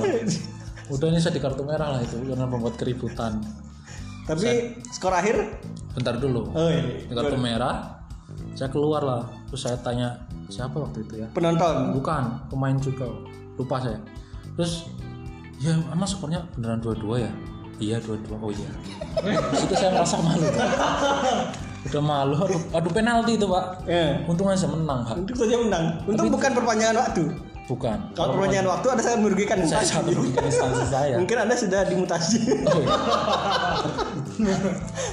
Udah 0.91 1.07
ini 1.07 1.17
saya 1.17 1.31
di 1.31 1.39
kartu 1.39 1.63
merah 1.63 1.87
lah 1.89 2.01
itu 2.03 2.19
karena 2.19 2.43
membuat 2.43 2.75
keributan. 2.75 3.39
tapi 4.21 4.75
skor 4.91 5.11
akhir 5.11 5.55
Bentar 5.91 6.15
dulu. 6.15 6.51
oh 6.51 6.67
iya. 6.67 6.83
Di 7.07 7.13
kartu 7.15 7.39
merah 7.39 8.03
saya 8.53 8.67
keluar 8.67 9.01
lah. 9.01 9.23
Terus 9.47 9.61
saya 9.61 9.79
tanya 9.79 10.19
siapa 10.51 10.75
waktu 10.75 11.01
itu 11.01 11.13
ya? 11.17 11.27
penonton 11.31 11.95
Bukan, 11.95 12.23
pemain 12.47 12.75
juga. 12.75 13.07
Lupa 13.55 13.79
saya. 13.79 13.97
Terus 14.53 14.91
ya 15.57 15.71
emang 15.87 16.03
skornya 16.03 16.43
beneran 16.51 16.77
dua-dua 16.77 17.23
ya? 17.23 17.31
Iya 17.79 17.97
dua-dua. 17.97 18.35
Oh 18.37 18.51
iya. 18.51 18.69
Di 19.23 19.57
situ 19.57 19.73
saya 19.73 19.95
merasa 19.95 20.19
malu. 20.19 20.45
Udah 21.81 22.03
malu. 22.03 22.35
Aduh, 22.37 22.61
aduh 22.73 22.91
penalti 22.91 23.33
itu 23.33 23.47
pak. 23.47 23.65
eh. 23.87 24.21
Untung 24.27 24.45
aja 24.45 24.67
menang 24.67 25.01
pak. 25.01 25.15
untuk 25.17 25.33
saja 25.33 25.55
menang 25.57 25.97
untuk 26.05 26.29
bukan 26.29 26.51
perpanjangan 26.53 26.97
waktu 26.99 27.23
Bukan. 27.65 27.97
kalau 28.13 28.35
perpanjangan 28.35 28.67
waktu 28.69 28.87
anda 28.91 29.01
sangat 29.01 29.19
merugikan 29.23 29.57
saya 29.63 30.03
merugikan 30.03 30.43
instansi 30.43 30.85
saya. 30.85 31.15
mungkin 31.15 31.37
anda 31.39 31.55
sudah 31.55 31.81
dimutasi 31.87 32.37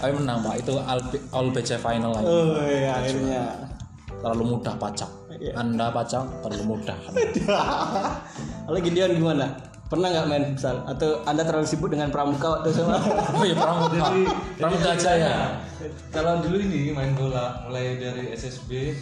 Tapi 0.00 0.12
menang 0.14 0.38
pak. 0.42 0.54
Itu 0.60 0.72
all, 0.78 1.00
all 1.30 1.46
BC 1.50 1.78
final 1.78 2.10
lagi. 2.12 2.26
oh 2.26 2.58
iya 2.64 2.90
akhirnya 2.94 3.40
Terlalu 4.08 4.56
mudah 4.56 4.74
pacak. 4.80 5.10
Iya. 5.38 5.54
Anda 5.54 5.86
pacak 5.92 6.24
terlalu 6.42 6.64
mudah. 6.76 6.98
Kalau 8.66 8.78
Gideon 8.82 9.14
gimana? 9.14 9.46
Pernah 9.88 10.12
nggak 10.12 10.26
main 10.28 10.44
futsal? 10.52 10.84
Atau 10.84 11.24
anda 11.24 11.40
terlalu 11.48 11.64
sibuk 11.64 11.88
dengan 11.88 12.12
pramuka 12.12 12.60
waktu 12.60 12.76
sama? 12.76 13.00
Oh 13.38 13.40
iya 13.40 13.56
pramuka. 13.56 14.12
Pramuka 14.60 14.92
aja 14.92 15.16
ya. 15.16 15.56
Kalau 16.12 16.44
dulu 16.44 16.60
ini 16.60 16.92
main 16.92 17.16
bola 17.16 17.64
mulai 17.64 17.96
dari 17.96 18.28
SSB 18.36 18.92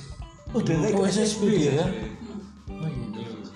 Oh, 0.55 0.63
dari 0.63 0.95
Oh 0.95 1.03
SSB 1.03 1.43
ya. 1.59 1.91
SSB. 1.91 2.07
Oh 2.71 2.87
iya. 2.87 3.07
Dulu. 3.11 3.51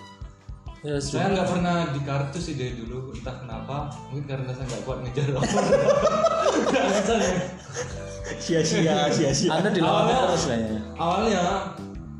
Ya. 0.83 0.99
Saya 0.99 1.31
nggak 1.31 1.55
pernah 1.55 1.95
di 1.95 2.03
kartu 2.03 2.43
sih 2.43 2.59
dari 2.59 2.75
dulu 2.75 3.15
entah 3.15 3.39
kenapa 3.39 3.95
mungkin 4.11 4.27
karena 4.27 4.51
saya 4.51 4.67
nggak 4.67 4.83
kuat 4.83 4.99
ngejar 5.07 5.31
orang. 5.31 5.47
Sia-sia, 8.38 9.11
sia-sia. 9.11 9.51
Anda 9.51 9.75
dilawan 9.75 10.07
terus 10.07 10.47
kayaknya. 10.47 10.81
Awalnya 10.95 11.45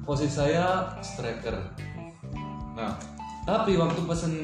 posisi 0.03 0.35
saya 0.35 0.91
striker. 1.05 1.55
Nah, 2.75 2.97
tapi 3.47 3.79
waktu 3.79 4.01
pesen 4.09 4.35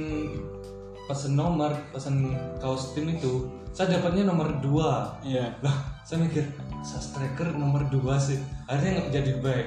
pesen 1.06 1.32
nomor, 1.38 1.74
pesen 1.90 2.34
kaos 2.58 2.94
tim 2.94 3.10
itu, 3.10 3.46
saya 3.70 3.98
dapatnya 3.98 4.26
nomor 4.26 4.58
2 4.58 5.22
Iya. 5.26 5.54
Lah, 5.62 5.76
saya 6.02 6.22
mikir, 6.26 6.46
saya 6.82 7.02
striker 7.02 7.54
nomor 7.54 7.86
2 7.88 8.02
sih. 8.18 8.38
Akhirnya 8.66 9.02
nggak 9.02 9.12
jadi 9.14 9.32
back. 9.42 9.66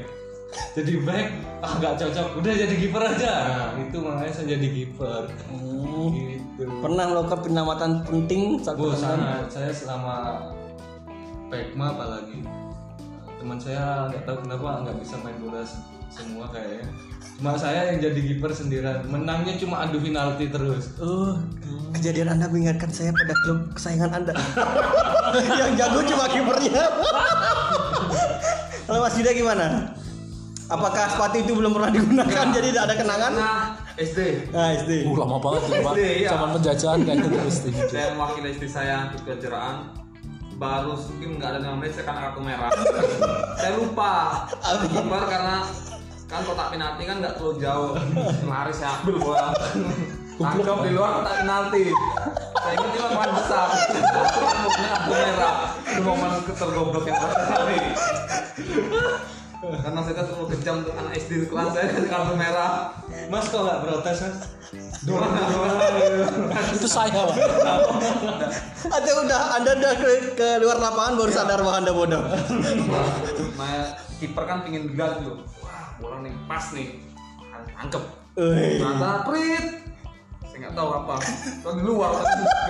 Jadi 0.73 0.93
back, 1.05 1.27
ah 1.61 1.77
nggak 1.77 1.93
cocok. 2.01 2.27
Udah 2.41 2.53
jadi 2.57 2.73
kiper 2.73 3.03
aja. 3.05 3.33
Nah, 3.47 3.69
itu 3.85 3.97
makanya 4.01 4.33
saya 4.33 4.47
jadi 4.57 4.67
kiper. 4.67 5.23
Hmm. 5.45 6.09
Gitu. 6.09 6.65
Pernah 6.81 7.05
melakukan 7.05 7.39
penyelamatan 7.45 7.91
penting 8.03 8.57
saat 8.57 8.75
Bu, 8.75 8.89
pertandingan? 8.89 9.45
sangat. 9.45 9.45
Saya 9.53 9.71
selama 9.71 10.15
Pekma 11.49 11.91
apalagi 11.91 12.45
teman 13.39 13.57
saya 13.57 14.11
nggak 14.11 14.23
tahu 14.27 14.37
kenapa 14.45 14.83
nggak 14.83 14.97
bisa 14.99 15.15
main 15.23 15.37
bola 15.39 15.63
se- 15.63 15.79
semua 16.09 16.45
kayaknya. 16.51 16.89
Cuma 17.39 17.55
saya 17.55 17.93
yang 17.93 18.03
jadi 18.03 18.19
kiper 18.19 18.51
sendirian. 18.51 19.05
Menangnya 19.07 19.55
cuma 19.55 19.85
adu 19.85 20.01
penalti 20.01 20.51
terus. 20.51 20.91
Oh, 20.99 21.39
kejadian 21.95 22.35
anda 22.35 22.51
mengingatkan 22.51 22.91
saya 22.91 23.15
pada 23.15 23.33
klub 23.45 23.59
kesayangan 23.73 24.11
anda. 24.11 24.33
Yang 25.61 25.73
jago 25.77 25.99
cuma 26.03 26.25
kipernya. 26.27 26.83
Kalau 28.89 28.99
Mas 29.05 29.15
Yuda 29.21 29.31
gimana? 29.31 29.65
Apakah 30.69 31.05
sepatu 31.09 31.37
itu 31.41 31.53
belum 31.53 31.73
pernah 31.77 31.89
digunakan 31.89 32.45
jadi 32.53 32.67
tidak 32.73 32.83
ada 32.89 32.95
kenangan? 32.97 33.31
Nah, 33.33 33.61
SD. 33.97 34.19
Nah, 34.53 34.67
SD. 34.77 34.91
Uh, 35.05 35.17
lama 35.17 35.37
banget 35.41 35.61
pak. 35.65 35.93
SD, 35.93 36.01
iya. 36.25 36.29
Zaman 36.33 36.49
penjajahan 36.57 36.99
kayak 37.05 37.17
gitu 37.25 37.37
pasti. 37.41 37.69
Saya 37.89 38.05
mewakili 38.17 38.49
istri 38.53 38.67
saya 38.69 39.09
ikut 39.09 39.21
kejuaraan. 39.25 39.98
Baru 40.59 40.91
mungkin 40.91 41.39
nggak 41.39 41.49
ada 41.55 41.59
lima 41.63 41.75
menit 41.79 41.95
saya 41.95 42.03
kena 42.03 42.19
kartu 42.27 42.41
merah. 42.43 42.71
saya 43.55 43.71
lupa. 43.79 44.43
Kiper 44.91 45.23
karena 45.31 45.57
kan 46.27 46.41
kotak 46.43 46.67
penalti 46.75 47.03
kan 47.07 47.15
nggak 47.23 47.33
terlalu 47.39 47.63
jauh. 47.63 47.95
Lari 48.43 48.73
saya 48.75 48.99
ambil 48.99 49.15
bola. 49.23 49.55
Tangkap 50.35 50.77
di 50.83 50.91
luar 50.91 51.09
kotak 51.23 51.35
penalti. 51.47 51.83
Saya 52.59 52.73
ingat 52.75 52.91
itu 52.91 52.99
lapangan 52.99 53.31
besar. 53.39 53.67
Kartu 53.87 55.11
merah. 55.15 55.55
Itu 55.79 56.01
momen 56.03 56.31
tergoblok 56.51 57.07
yang 57.07 57.17
saya 57.23 57.39
kan 59.59 59.91
terlalu 60.07 60.55
kejam 60.55 60.87
untuk 60.87 60.95
anak 60.95 61.19
SD 61.19 61.31
di 61.43 61.47
kelas 61.51 61.75
saya 61.75 61.91
kasih 61.91 62.07
kartu 62.07 62.33
merah. 62.39 62.95
Mas 63.27 63.51
kok 63.51 63.59
nggak 63.59 63.79
protes 63.83 64.17
mas? 64.23 64.37
itu 66.79 66.87
saya 66.87 67.11
pak. 67.11 67.35
Atau 68.87 69.15
udah 69.27 69.41
anda 69.59 69.71
udah 69.75 69.93
ke, 69.99 70.07
ke 70.39 70.47
luar 70.63 70.79
lapangan 70.79 71.19
baru 71.19 71.31
sadar 71.33 71.59
bahwa 71.59 71.75
anda 71.75 71.91
bodoh. 71.91 72.23
Nah, 72.23 73.83
kiper 74.23 74.43
kan 74.47 74.63
pingin 74.63 74.95
gelar 74.95 75.19
dulu. 75.19 75.43
Wah, 75.59 75.99
bola 75.99 76.23
nih 76.23 76.31
pas 76.47 76.65
nih. 76.71 77.03
Tangkep. 77.75 78.03
Ternyata 78.39 79.27
prit. 79.27 79.65
Saya 80.47 80.57
nggak 80.63 80.73
tahu 80.75 80.89
apa. 81.03 81.15
Kalau 81.59 81.75
di 81.75 81.83
luar, 81.83 82.09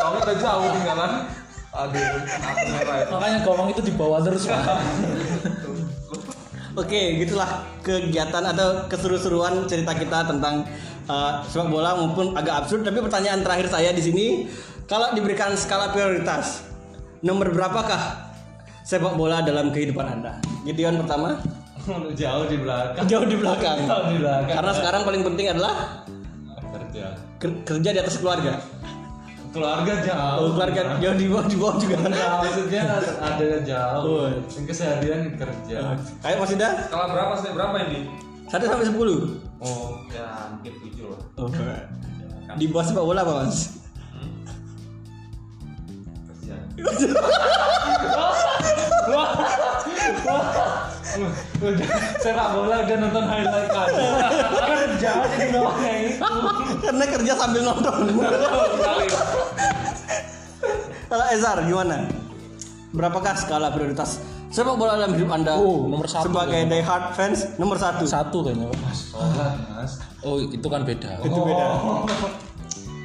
gawangnya 0.01 0.21
udah 0.25 0.37
jauh 0.41 0.67
tinggalan. 0.73 1.13
Aduh, 1.69 2.01
aku 2.25 2.65
merah 2.73 2.95
itu. 3.05 3.13
Makanya 3.13 3.39
gawang 3.45 3.69
itu 3.69 3.81
dibawa 3.85 4.17
terus 4.25 4.49
pak. 4.49 4.65
Oke, 6.79 7.19
gitulah 7.19 7.67
kegiatan 7.83 8.43
atau 8.55 8.87
keseru-seruan 8.87 9.67
cerita 9.67 9.91
kita 9.91 10.31
tentang 10.31 10.63
uh, 11.11 11.43
sepak 11.43 11.67
bola 11.67 11.99
maupun 11.99 12.31
agak 12.39 12.63
absurd. 12.63 12.87
Tapi 12.87 13.03
pertanyaan 13.03 13.43
terakhir 13.43 13.67
saya 13.67 13.91
di 13.91 13.99
sini, 13.99 14.25
kalau 14.87 15.11
diberikan 15.11 15.51
skala 15.59 15.91
prioritas, 15.91 16.63
nomor 17.19 17.51
berapakah 17.51 18.31
sepak 18.87 19.11
bola 19.19 19.43
dalam 19.43 19.75
kehidupan 19.75 20.07
anda? 20.07 20.39
Gideon 20.63 21.03
pertama, 21.03 21.35
Jauh 22.19 22.45
di 22.47 22.57
belakang. 22.59 23.03
jauh 23.11 23.27
di 23.27 23.35
belakang. 23.35 23.77
Jauh 23.83 24.05
di 24.07 24.17
belakang. 24.23 24.55
Karena 24.55 24.71
sekarang 24.71 25.01
paling 25.03 25.23
penting 25.27 25.47
adalah 25.51 25.73
kerja 26.69 27.05
Ker- 27.39 27.59
kerja 27.65 27.89
di 27.91 27.99
atas 27.99 28.15
keluarga. 28.23 28.55
Keluarga 29.49 29.93
jauh 29.99 30.37
Oh, 30.39 30.49
keluarga 30.53 30.81
jauh 30.97 31.15
di 31.15 31.25
bawah 31.25 31.45
di 31.45 31.55
bawah 31.55 31.75
juga. 31.75 31.95
Enggak, 31.99 32.31
maksudnya 32.39 32.81
ada 33.17 33.47
jauh 33.61 34.03
Oh. 34.05 34.27
yang 34.29 34.65
keseharian 34.65 35.21
kerja 35.33 35.77
Ayo 36.21 36.35
Mas 36.37 36.51
Yuda, 36.51 36.69
Skala 36.85 37.05
berapa 37.09 37.33
sampai 37.33 37.53
berapa 37.53 37.75
ini? 37.87 37.99
1 38.45 38.61
sampai 38.61 38.85
10. 38.85 38.97
oh 39.59 39.89
Ya 40.09 40.27
mungkin 40.49 40.73
tujuh 40.79 41.05
lah. 41.09 41.21
Oh. 41.37 41.49
Di 42.51 42.65
bawah 42.67 42.85
sepak 42.85 43.03
bola 43.03 43.21
apa 43.21 43.33
Mas? 43.43 43.77
Kerja. 46.29 46.55
udah 51.59 51.89
sepak 52.17 52.47
bola 52.53 52.75
udah 52.85 52.97
nonton 52.97 53.25
highlight 53.25 53.67
aja 53.67 54.05
kerja 54.69 55.09
aja 55.19 55.35
di 55.35 55.47
bawahnya 55.49 55.91
itu 56.05 56.21
Karena 56.79 57.05
kerja 57.05 57.33
sambil 57.35 57.61
nonton. 57.65 58.01
Ezar 61.29 61.61
gimana? 61.65 62.09
Berapakah 62.89 63.37
skala 63.37 63.69
prioritas 63.69 64.17
sepak 64.49 64.75
bola 64.81 64.97
dalam 64.97 65.13
hidup 65.13 65.29
Anda? 65.29 65.53
Oh, 65.61 65.85
nomor 65.85 66.09
satu 66.09 66.33
Sebagai 66.33 66.65
die 66.65 66.81
hard 66.81 67.13
fans 67.13 67.39
nomor 67.61 67.77
satu. 67.77 68.03
Satu 68.09 68.41
kayaknya. 68.41 68.73
sholat 68.97 69.55
mas 69.69 69.91
Oh 70.25 70.41
itu 70.41 70.65
kan 70.65 70.81
beda. 70.81 71.21
Itu 71.21 71.39
beda. 71.45 71.65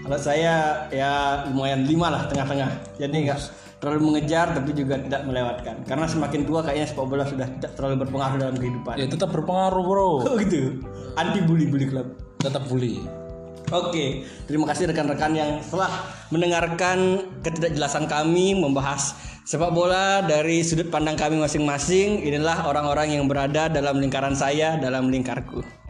Kalau 0.05 0.19
saya 0.21 0.85
ya 0.93 1.45
lumayan 1.49 1.85
lima 1.85 2.09
lah 2.13 2.29
tengah-tengah. 2.29 2.97
Jadi 2.97 3.17
nggak 3.29 3.41
terlalu 3.81 4.01
mengejar 4.13 4.57
tapi 4.57 4.73
juga 4.73 4.97
tidak 5.01 5.29
melewatkan. 5.29 5.85
Karena 5.85 6.09
semakin 6.09 6.49
tua 6.49 6.65
kayaknya 6.65 6.89
sepak 6.89 7.05
bola 7.05 7.25
sudah 7.29 7.45
tidak 7.61 7.73
terlalu 7.77 8.09
berpengaruh 8.09 8.37
dalam 8.41 8.57
kehidupan. 8.57 8.95
Ya 8.97 9.07
tetap 9.09 9.29
berpengaruh 9.33 9.85
bro. 9.85 10.11
Oh 10.29 10.35
gitu. 10.41 10.81
Anti 11.21 11.45
bully 11.45 11.69
bully 11.69 11.87
club. 11.93 12.09
Tetap 12.41 12.65
bully. 12.73 13.24
Oke, 13.75 14.23
terima 14.47 14.71
kasih 14.71 14.87
rekan-rekan 14.87 15.35
yang 15.35 15.59
telah 15.67 15.91
mendengarkan 16.31 17.27
ketidakjelasan 17.43 18.07
kami 18.07 18.55
membahas 18.55 19.19
sepak 19.43 19.75
bola 19.75 20.23
dari 20.23 20.63
sudut 20.63 20.95
pandang 20.95 21.19
kami 21.19 21.43
masing-masing. 21.43 22.23
Inilah 22.23 22.71
orang-orang 22.71 23.19
yang 23.19 23.27
berada 23.27 23.67
dalam 23.67 23.99
lingkaran 23.99 24.39
saya, 24.39 24.79
dalam 24.79 25.11
lingkarku. 25.11 25.84